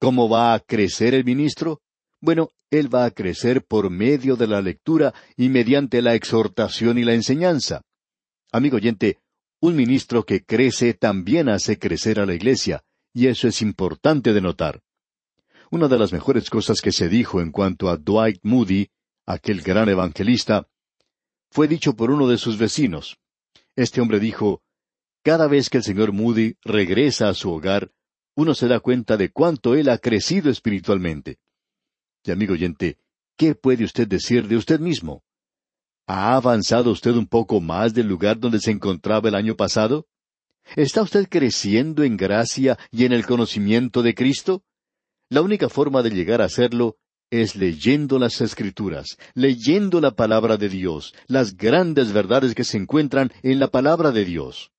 ¿Cómo 0.00 0.28
va 0.28 0.54
a 0.54 0.60
crecer 0.60 1.14
el 1.14 1.24
ministro? 1.24 1.80
Bueno, 2.20 2.50
él 2.70 2.94
va 2.94 3.04
a 3.04 3.10
crecer 3.10 3.64
por 3.64 3.90
medio 3.90 4.36
de 4.36 4.46
la 4.46 4.60
lectura 4.60 5.14
y 5.36 5.48
mediante 5.48 6.02
la 6.02 6.14
exhortación 6.14 6.98
y 6.98 7.04
la 7.04 7.14
enseñanza. 7.14 7.82
Amigo 8.52 8.76
oyente, 8.76 9.18
un 9.60 9.74
ministro 9.74 10.24
que 10.24 10.44
crece 10.44 10.94
también 10.94 11.48
hace 11.48 11.78
crecer 11.78 12.20
a 12.20 12.26
la 12.26 12.34
iglesia, 12.34 12.82
y 13.12 13.26
eso 13.26 13.48
es 13.48 13.62
importante 13.62 14.32
de 14.32 14.40
notar. 14.40 14.82
Una 15.70 15.88
de 15.88 15.98
las 15.98 16.12
mejores 16.12 16.50
cosas 16.50 16.80
que 16.80 16.92
se 16.92 17.08
dijo 17.08 17.40
en 17.40 17.52
cuanto 17.52 17.88
a 17.88 17.96
Dwight 17.96 18.40
Moody, 18.42 18.88
aquel 19.26 19.62
gran 19.62 19.88
evangelista, 19.88 20.68
fue 21.50 21.68
dicho 21.68 21.94
por 21.94 22.10
uno 22.10 22.28
de 22.28 22.38
sus 22.38 22.58
vecinos. 22.58 23.18
Este 23.76 24.00
hombre 24.00 24.20
dijo, 24.20 24.62
Cada 25.22 25.46
vez 25.46 25.70
que 25.70 25.78
el 25.78 25.84
señor 25.84 26.12
Moody 26.12 26.56
regresa 26.64 27.28
a 27.28 27.34
su 27.34 27.50
hogar, 27.50 27.92
uno 28.34 28.54
se 28.54 28.68
da 28.68 28.80
cuenta 28.80 29.16
de 29.16 29.30
cuánto 29.30 29.74
él 29.74 29.88
ha 29.88 29.98
crecido 29.98 30.50
espiritualmente. 30.50 31.38
Y 32.24 32.30
amigo 32.30 32.52
oyente, 32.52 32.98
¿qué 33.36 33.54
puede 33.54 33.84
usted 33.84 34.06
decir 34.06 34.46
de 34.46 34.56
usted 34.56 34.78
mismo? 34.78 35.22
¿Ha 36.06 36.36
avanzado 36.36 36.90
usted 36.90 37.12
un 37.12 37.26
poco 37.26 37.60
más 37.60 37.94
del 37.94 38.08
lugar 38.08 38.38
donde 38.38 38.60
se 38.60 38.70
encontraba 38.70 39.28
el 39.28 39.34
año 39.34 39.56
pasado? 39.56 40.06
¿Está 40.76 41.02
usted 41.02 41.28
creciendo 41.28 42.04
en 42.04 42.16
gracia 42.16 42.78
y 42.90 43.04
en 43.04 43.12
el 43.12 43.24
conocimiento 43.24 44.02
de 44.02 44.14
Cristo? 44.14 44.62
La 45.30 45.40
única 45.40 45.68
forma 45.68 46.02
de 46.02 46.10
llegar 46.10 46.42
a 46.42 46.46
hacerlo 46.46 46.98
es 47.30 47.56
leyendo 47.56 48.18
las 48.18 48.40
Escrituras, 48.40 49.16
leyendo 49.34 50.00
la 50.00 50.10
palabra 50.10 50.56
de 50.56 50.68
Dios, 50.68 51.14
las 51.26 51.56
grandes 51.56 52.12
verdades 52.12 52.54
que 52.54 52.64
se 52.64 52.76
encuentran 52.76 53.32
en 53.42 53.60
la 53.60 53.68
palabra 53.68 54.10
de 54.10 54.24
Dios. 54.24 54.72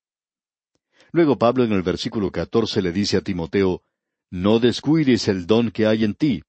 Luego 1.11 1.37
Pablo 1.37 1.63
en 1.63 1.71
el 1.71 1.81
versículo 1.81 2.31
catorce 2.31 2.81
le 2.81 2.91
dice 2.91 3.17
a 3.17 3.21
Timoteo, 3.21 3.83
No 4.29 4.59
descuides 4.59 5.27
el 5.27 5.47
don 5.47 5.71
que 5.71 5.87
hay 5.87 6.03
en 6.03 6.13
ti. 6.13 6.43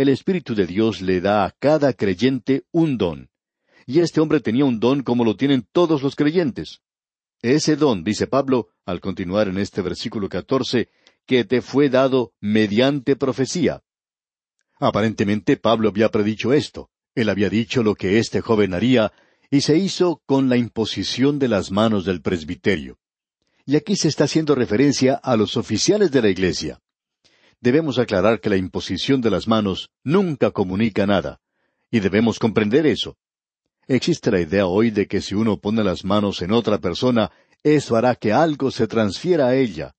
El 0.00 0.08
Espíritu 0.08 0.54
de 0.54 0.66
Dios 0.66 1.02
le 1.02 1.20
da 1.20 1.44
a 1.44 1.50
cada 1.50 1.92
creyente 1.92 2.64
un 2.72 2.96
don. 2.96 3.28
Y 3.84 4.00
este 4.00 4.22
hombre 4.22 4.40
tenía 4.40 4.64
un 4.64 4.80
don 4.80 5.02
como 5.02 5.26
lo 5.26 5.36
tienen 5.36 5.68
todos 5.72 6.02
los 6.02 6.16
creyentes. 6.16 6.80
Ese 7.42 7.76
don, 7.76 8.02
dice 8.02 8.26
Pablo, 8.26 8.68
al 8.86 9.00
continuar 9.00 9.48
en 9.48 9.58
este 9.58 9.82
versículo 9.82 10.30
catorce, 10.30 10.88
que 11.26 11.44
te 11.44 11.60
fue 11.60 11.90
dado 11.90 12.32
mediante 12.40 13.14
profecía. 13.14 13.82
Aparentemente 14.78 15.58
Pablo 15.58 15.90
había 15.90 16.08
predicho 16.08 16.54
esto. 16.54 16.88
Él 17.14 17.28
había 17.28 17.50
dicho 17.50 17.82
lo 17.82 17.94
que 17.94 18.18
este 18.18 18.40
joven 18.40 18.72
haría, 18.72 19.12
y 19.50 19.60
se 19.60 19.76
hizo 19.76 20.22
con 20.24 20.48
la 20.48 20.56
imposición 20.56 21.38
de 21.38 21.48
las 21.48 21.70
manos 21.70 22.06
del 22.06 22.22
presbiterio. 22.22 22.98
Y 23.66 23.76
aquí 23.76 23.96
se 23.96 24.08
está 24.08 24.24
haciendo 24.24 24.54
referencia 24.54 25.16
a 25.16 25.36
los 25.36 25.58
oficiales 25.58 26.10
de 26.10 26.22
la 26.22 26.30
Iglesia. 26.30 26.80
Debemos 27.60 27.98
aclarar 27.98 28.40
que 28.40 28.48
la 28.48 28.56
imposición 28.56 29.20
de 29.20 29.30
las 29.30 29.46
manos 29.46 29.90
nunca 30.02 30.50
comunica 30.50 31.06
nada, 31.06 31.40
y 31.90 32.00
debemos 32.00 32.38
comprender 32.38 32.86
eso. 32.86 33.16
Existe 33.86 34.30
la 34.30 34.40
idea 34.40 34.66
hoy 34.66 34.90
de 34.90 35.06
que 35.06 35.20
si 35.20 35.34
uno 35.34 35.58
pone 35.58 35.84
las 35.84 36.04
manos 36.04 36.40
en 36.42 36.52
otra 36.52 36.78
persona, 36.78 37.30
eso 37.62 37.96
hará 37.96 38.14
que 38.14 38.32
algo 38.32 38.70
se 38.70 38.86
transfiera 38.86 39.48
a 39.48 39.56
ella. 39.56 39.94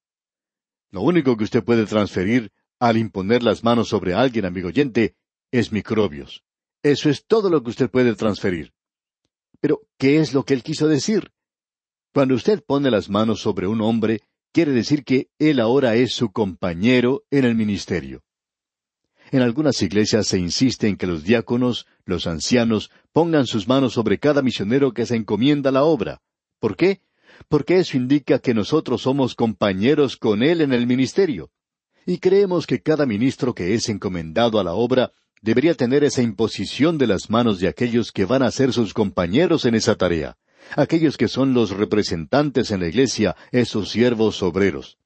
Lo 0.89 1.01
único 1.01 1.37
que 1.37 1.43
usted 1.43 1.63
puede 1.63 1.85
transferir 1.85 2.51
al 2.79 2.97
imponer 2.97 3.43
las 3.43 3.63
manos 3.63 3.89
sobre 3.89 4.13
alguien, 4.13 4.45
amigo 4.45 4.69
oyente, 4.69 5.15
es 5.51 5.71
microbios. 5.71 6.43
Eso 6.81 7.09
es 7.09 7.25
todo 7.25 7.49
lo 7.49 7.61
que 7.61 7.69
usted 7.69 7.91
puede 7.91 8.15
transferir. 8.15 8.73
Pero, 9.59 9.81
¿qué 9.99 10.19
es 10.19 10.33
lo 10.33 10.43
que 10.43 10.55
él 10.55 10.63
quiso 10.63 10.87
decir? 10.87 11.31
Cuando 12.11 12.33
usted 12.33 12.63
pone 12.63 12.89
las 12.89 13.09
manos 13.09 13.39
sobre 13.41 13.67
un 13.67 13.81
hombre, 13.81 14.21
quiere 14.51 14.71
decir 14.71 15.03
que 15.03 15.29
Él 15.39 15.59
ahora 15.59 15.95
es 15.95 16.13
su 16.13 16.31
compañero 16.31 17.23
en 17.31 17.45
el 17.45 17.55
ministerio. 17.55 18.23
En 19.31 19.41
algunas 19.41 19.81
iglesias 19.81 20.27
se 20.27 20.37
insiste 20.37 20.87
en 20.87 20.97
que 20.97 21.07
los 21.07 21.23
diáconos, 21.23 21.87
los 22.05 22.27
ancianos, 22.27 22.91
pongan 23.13 23.47
sus 23.47 23.67
manos 23.67 23.93
sobre 23.93 24.19
cada 24.19 24.41
misionero 24.41 24.93
que 24.93 25.05
se 25.05 25.15
encomienda 25.15 25.71
la 25.71 25.83
obra. 25.83 26.21
¿Por 26.59 26.75
qué? 26.75 27.01
Porque 27.47 27.77
eso 27.77 27.95
indica 27.95 28.39
que 28.39 28.53
nosotros 28.53 29.03
somos 29.03 29.35
compañeros 29.35 30.17
con 30.17 30.43
Él 30.43 30.59
en 30.59 30.73
el 30.73 30.85
ministerio. 30.85 31.49
Y 32.05 32.17
creemos 32.17 32.67
que 32.67 32.81
cada 32.81 33.05
ministro 33.05 33.53
que 33.55 33.73
es 33.73 33.87
encomendado 33.87 34.59
a 34.59 34.63
la 34.63 34.73
obra 34.73 35.13
debería 35.41 35.75
tener 35.75 36.03
esa 36.03 36.21
imposición 36.21 36.97
de 36.97 37.07
las 37.07 37.29
manos 37.29 37.59
de 37.59 37.67
aquellos 37.67 38.11
que 38.11 38.25
van 38.25 38.43
a 38.43 38.51
ser 38.51 38.73
sus 38.73 38.93
compañeros 38.93 39.65
en 39.65 39.75
esa 39.75 39.95
tarea, 39.95 40.37
aquellos 40.75 41.17
que 41.17 41.27
son 41.27 41.53
los 41.53 41.71
representantes 41.71 42.71
en 42.71 42.81
la 42.81 42.87
iglesia, 42.87 43.35
esos 43.51 43.89
siervos 43.89 44.41
obreros. 44.43 44.97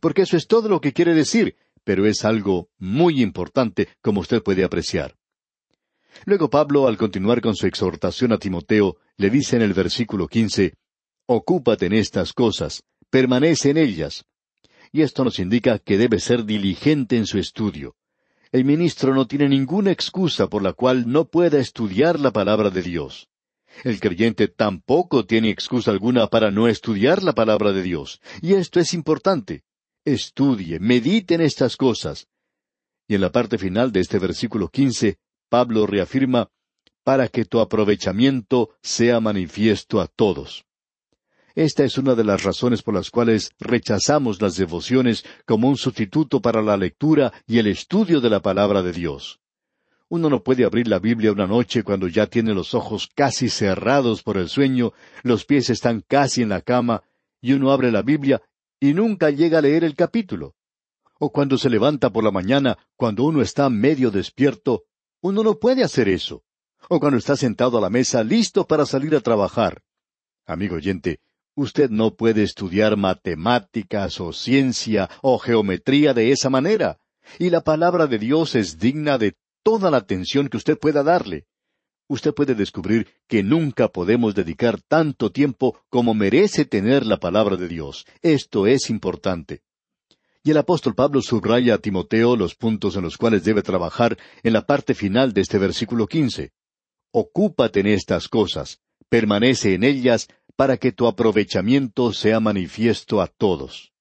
Porque 0.00 0.22
eso 0.22 0.36
es 0.36 0.46
todo 0.46 0.68
lo 0.68 0.80
que 0.80 0.92
quiere 0.92 1.14
decir, 1.14 1.56
pero 1.84 2.06
es 2.06 2.24
algo 2.24 2.68
muy 2.78 3.22
importante, 3.22 3.88
como 4.02 4.20
usted 4.20 4.42
puede 4.42 4.64
apreciar. 4.64 5.16
Luego 6.24 6.50
Pablo, 6.50 6.86
al 6.86 6.96
continuar 6.96 7.40
con 7.40 7.54
su 7.54 7.66
exhortación 7.66 8.32
a 8.32 8.38
Timoteo, 8.38 8.96
le 9.16 9.30
dice 9.30 9.56
en 9.56 9.62
el 9.62 9.74
versículo 9.74 10.28
quince, 10.28 10.74
Ocúpate 11.26 11.86
en 11.86 11.92
estas 11.92 12.32
cosas, 12.32 12.82
permanece 13.08 13.70
en 13.70 13.78
ellas. 13.78 14.24
Y 14.92 15.02
esto 15.02 15.24
nos 15.24 15.38
indica 15.38 15.78
que 15.78 15.96
debe 15.96 16.18
ser 16.18 16.44
diligente 16.44 17.16
en 17.16 17.26
su 17.26 17.38
estudio. 17.38 17.94
El 18.50 18.64
ministro 18.64 19.14
no 19.14 19.28
tiene 19.28 19.48
ninguna 19.48 19.92
excusa 19.92 20.48
por 20.48 20.62
la 20.62 20.72
cual 20.72 21.10
no 21.10 21.26
pueda 21.26 21.60
estudiar 21.60 22.18
la 22.18 22.32
palabra 22.32 22.70
de 22.70 22.82
Dios. 22.82 23.29
El 23.84 24.00
creyente 24.00 24.48
tampoco 24.48 25.26
tiene 25.26 25.50
excusa 25.50 25.90
alguna 25.90 26.26
para 26.26 26.50
no 26.50 26.68
estudiar 26.68 27.22
la 27.22 27.34
palabra 27.34 27.72
de 27.72 27.82
Dios. 27.82 28.20
Y 28.42 28.54
esto 28.54 28.80
es 28.80 28.94
importante 28.94 29.62
estudie, 30.04 30.78
medite 30.80 31.34
en 31.34 31.40
estas 31.40 31.76
cosas. 31.76 32.28
Y 33.08 33.14
en 33.14 33.20
la 33.20 33.32
parte 33.32 33.58
final 33.58 33.92
de 33.92 34.00
este 34.00 34.18
versículo 34.18 34.68
quince, 34.68 35.18
Pablo 35.48 35.86
reafirma, 35.86 36.48
para 37.02 37.28
que 37.28 37.44
tu 37.44 37.60
aprovechamiento 37.60 38.70
sea 38.82 39.20
manifiesto 39.20 40.00
a 40.00 40.06
todos. 40.06 40.64
Esta 41.54 41.84
es 41.84 41.98
una 41.98 42.14
de 42.14 42.24
las 42.24 42.44
razones 42.44 42.82
por 42.82 42.94
las 42.94 43.10
cuales 43.10 43.50
rechazamos 43.58 44.40
las 44.40 44.56
devociones 44.56 45.24
como 45.44 45.68
un 45.68 45.76
sustituto 45.76 46.40
para 46.40 46.62
la 46.62 46.76
lectura 46.76 47.32
y 47.46 47.58
el 47.58 47.66
estudio 47.66 48.20
de 48.20 48.30
la 48.30 48.40
palabra 48.40 48.82
de 48.82 48.92
Dios. 48.92 49.40
Uno 50.10 50.28
no 50.28 50.42
puede 50.42 50.64
abrir 50.64 50.88
la 50.88 50.98
Biblia 50.98 51.30
una 51.30 51.46
noche 51.46 51.84
cuando 51.84 52.08
ya 52.08 52.26
tiene 52.26 52.52
los 52.52 52.74
ojos 52.74 53.08
casi 53.14 53.48
cerrados 53.48 54.24
por 54.24 54.38
el 54.38 54.48
sueño, 54.48 54.92
los 55.22 55.44
pies 55.44 55.70
están 55.70 56.04
casi 56.06 56.42
en 56.42 56.48
la 56.48 56.62
cama, 56.62 57.04
y 57.40 57.52
uno 57.52 57.70
abre 57.70 57.92
la 57.92 58.02
Biblia 58.02 58.42
y 58.80 58.92
nunca 58.92 59.30
llega 59.30 59.58
a 59.58 59.62
leer 59.62 59.84
el 59.84 59.94
capítulo. 59.94 60.56
O 61.20 61.30
cuando 61.30 61.56
se 61.58 61.70
levanta 61.70 62.10
por 62.10 62.24
la 62.24 62.32
mañana, 62.32 62.76
cuando 62.96 63.22
uno 63.22 63.40
está 63.40 63.70
medio 63.70 64.10
despierto, 64.10 64.82
uno 65.20 65.44
no 65.44 65.60
puede 65.60 65.84
hacer 65.84 66.08
eso. 66.08 66.42
O 66.88 66.98
cuando 66.98 67.18
está 67.18 67.36
sentado 67.36 67.78
a 67.78 67.80
la 67.80 67.90
mesa 67.90 68.24
listo 68.24 68.66
para 68.66 68.86
salir 68.86 69.14
a 69.14 69.20
trabajar. 69.20 69.80
Amigo 70.44 70.74
oyente, 70.74 71.20
usted 71.54 71.88
no 71.88 72.16
puede 72.16 72.42
estudiar 72.42 72.96
matemáticas 72.96 74.20
o 74.20 74.32
ciencia 74.32 75.08
o 75.22 75.38
geometría 75.38 76.14
de 76.14 76.32
esa 76.32 76.50
manera. 76.50 76.98
Y 77.38 77.50
la 77.50 77.60
palabra 77.60 78.08
de 78.08 78.18
Dios 78.18 78.56
es 78.56 78.78
digna 78.78 79.16
de 79.16 79.34
toda 79.62 79.90
la 79.90 79.98
atención 79.98 80.48
que 80.48 80.56
usted 80.56 80.78
pueda 80.78 81.02
darle 81.02 81.46
usted 82.10 82.34
puede 82.34 82.56
descubrir 82.56 83.06
que 83.28 83.44
nunca 83.44 83.86
podemos 83.86 84.34
dedicar 84.34 84.80
tanto 84.80 85.30
tiempo 85.30 85.80
como 85.88 86.12
merece 86.12 86.64
tener 86.64 87.06
la 87.06 87.18
palabra 87.18 87.56
de 87.56 87.68
Dios. 87.68 88.04
Esto 88.20 88.66
es 88.66 88.90
importante. 88.90 89.62
Y 90.42 90.50
el 90.50 90.56
apóstol 90.56 90.96
Pablo 90.96 91.22
subraya 91.22 91.74
a 91.74 91.78
Timoteo 91.78 92.34
los 92.34 92.56
puntos 92.56 92.96
en 92.96 93.02
los 93.02 93.16
cuales 93.16 93.44
debe 93.44 93.62
trabajar 93.62 94.18
en 94.42 94.52
la 94.52 94.66
parte 94.66 94.94
final 94.94 95.32
de 95.32 95.42
este 95.42 95.58
versículo 95.58 96.08
quince. 96.08 96.52
Ocúpate 97.12 97.78
en 97.80 97.86
estas 97.86 98.28
cosas, 98.28 98.80
permanece 99.08 99.74
en 99.74 99.84
ellas, 99.84 100.26
para 100.56 100.78
que 100.78 100.90
tu 100.90 101.06
aprovechamiento 101.06 102.12
sea 102.12 102.40
manifiesto 102.40 103.20
a 103.20 103.28
todos. 103.28 103.92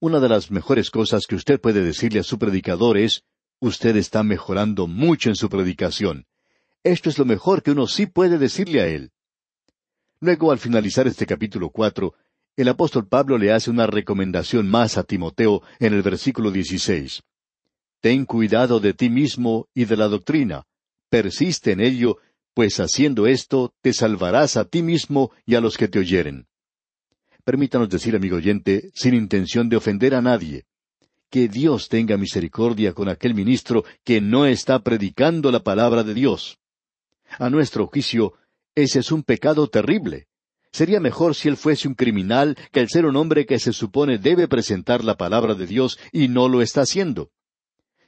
Una 0.00 0.18
de 0.18 0.28
las 0.28 0.50
mejores 0.50 0.90
cosas 0.90 1.26
que 1.28 1.36
usted 1.36 1.60
puede 1.60 1.84
decirle 1.84 2.20
a 2.20 2.24
su 2.24 2.38
predicador 2.38 2.98
es, 2.98 3.22
usted 3.60 3.96
está 3.96 4.22
mejorando 4.22 4.86
mucho 4.86 5.28
en 5.28 5.36
su 5.36 5.48
predicación. 5.48 6.26
Esto 6.82 7.10
es 7.10 7.18
lo 7.18 7.24
mejor 7.24 7.62
que 7.62 7.70
uno 7.70 7.86
sí 7.86 8.06
puede 8.06 8.38
decirle 8.38 8.80
a 8.80 8.86
él. 8.86 9.12
Luego, 10.20 10.50
al 10.50 10.58
finalizar 10.58 11.06
este 11.06 11.26
capítulo 11.26 11.70
cuatro, 11.70 12.14
el 12.56 12.68
apóstol 12.68 13.06
Pablo 13.06 13.38
le 13.38 13.52
hace 13.52 13.70
una 13.70 13.86
recomendación 13.86 14.68
más 14.68 14.98
a 14.98 15.04
Timoteo 15.04 15.62
en 15.78 15.94
el 15.94 16.02
versículo 16.02 16.50
dieciséis. 16.50 17.22
Ten 18.00 18.24
cuidado 18.24 18.80
de 18.80 18.94
ti 18.94 19.10
mismo 19.10 19.68
y 19.74 19.84
de 19.84 19.96
la 19.96 20.08
doctrina. 20.08 20.64
Persiste 21.10 21.72
en 21.72 21.80
ello, 21.80 22.16
pues 22.54 22.80
haciendo 22.80 23.26
esto 23.26 23.74
te 23.82 23.92
salvarás 23.92 24.56
a 24.56 24.64
ti 24.64 24.82
mismo 24.82 25.30
y 25.44 25.54
a 25.54 25.60
los 25.60 25.76
que 25.76 25.88
te 25.88 25.98
oyeren. 25.98 26.46
Permítanos 27.44 27.88
decir, 27.88 28.14
amigo 28.16 28.36
oyente, 28.36 28.90
sin 28.94 29.14
intención 29.14 29.68
de 29.68 29.76
ofender 29.76 30.14
a 30.14 30.22
nadie, 30.22 30.64
que 31.30 31.48
Dios 31.48 31.88
tenga 31.88 32.16
misericordia 32.16 32.92
con 32.92 33.08
aquel 33.08 33.34
ministro 33.34 33.84
que 34.04 34.20
no 34.20 34.46
está 34.46 34.80
predicando 34.80 35.50
la 35.50 35.60
palabra 35.60 36.02
de 36.02 36.14
Dios. 36.14 36.58
A 37.38 37.48
nuestro 37.48 37.86
juicio, 37.86 38.34
ese 38.74 38.98
es 38.98 39.12
un 39.12 39.22
pecado 39.22 39.68
terrible. 39.68 40.26
Sería 40.72 41.00
mejor 41.00 41.34
si 41.34 41.48
él 41.48 41.56
fuese 41.56 41.88
un 41.88 41.94
criminal 41.94 42.56
que 42.72 42.80
el 42.80 42.88
ser 42.88 43.06
un 43.06 43.16
hombre 43.16 43.46
que 43.46 43.58
se 43.58 43.72
supone 43.72 44.18
debe 44.18 44.48
presentar 44.48 45.04
la 45.04 45.16
palabra 45.16 45.54
de 45.54 45.66
Dios 45.66 45.98
y 46.12 46.28
no 46.28 46.48
lo 46.48 46.62
está 46.62 46.82
haciendo. 46.82 47.30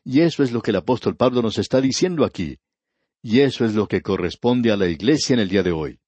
Y 0.05 0.21
eso 0.21 0.43
es 0.43 0.53
lo 0.53 0.63
que 0.63 0.71
el 0.71 0.77
apóstol 0.77 1.17
Pablo 1.17 1.43
nos 1.43 1.59
está 1.59 1.81
diciendo 1.81 2.25
aquí. 2.25 2.59
Y 3.23 3.41
eso 3.41 3.65
es 3.65 3.75
lo 3.75 3.87
que 3.87 4.03
corresponde 4.03 4.73
a 4.73 4.77
la 4.77 4.89
iglesia 4.89 5.35
en 5.35 5.41
el 5.41 5.49
día 5.49 5.63
de 5.63 5.71
hoy. 5.71 6.01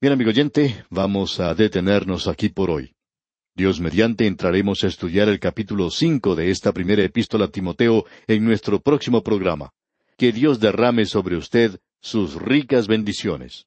Bien, 0.00 0.12
amigo 0.12 0.30
oyente, 0.30 0.84
vamos 0.90 1.40
a 1.40 1.54
detenernos 1.54 2.28
aquí 2.28 2.48
por 2.48 2.70
hoy. 2.70 2.94
Dios 3.54 3.80
mediante 3.80 4.26
entraremos 4.26 4.82
a 4.82 4.86
estudiar 4.86 5.28
el 5.28 5.38
capítulo 5.38 5.90
cinco 5.90 6.34
de 6.34 6.50
esta 6.50 6.72
primera 6.72 7.04
epístola 7.04 7.44
a 7.44 7.48
Timoteo 7.48 8.06
en 8.26 8.44
nuestro 8.44 8.80
próximo 8.80 9.22
programa. 9.22 9.72
Que 10.16 10.32
Dios 10.32 10.58
derrame 10.58 11.04
sobre 11.04 11.36
usted 11.36 11.78
sus 12.00 12.34
ricas 12.40 12.86
bendiciones. 12.86 13.66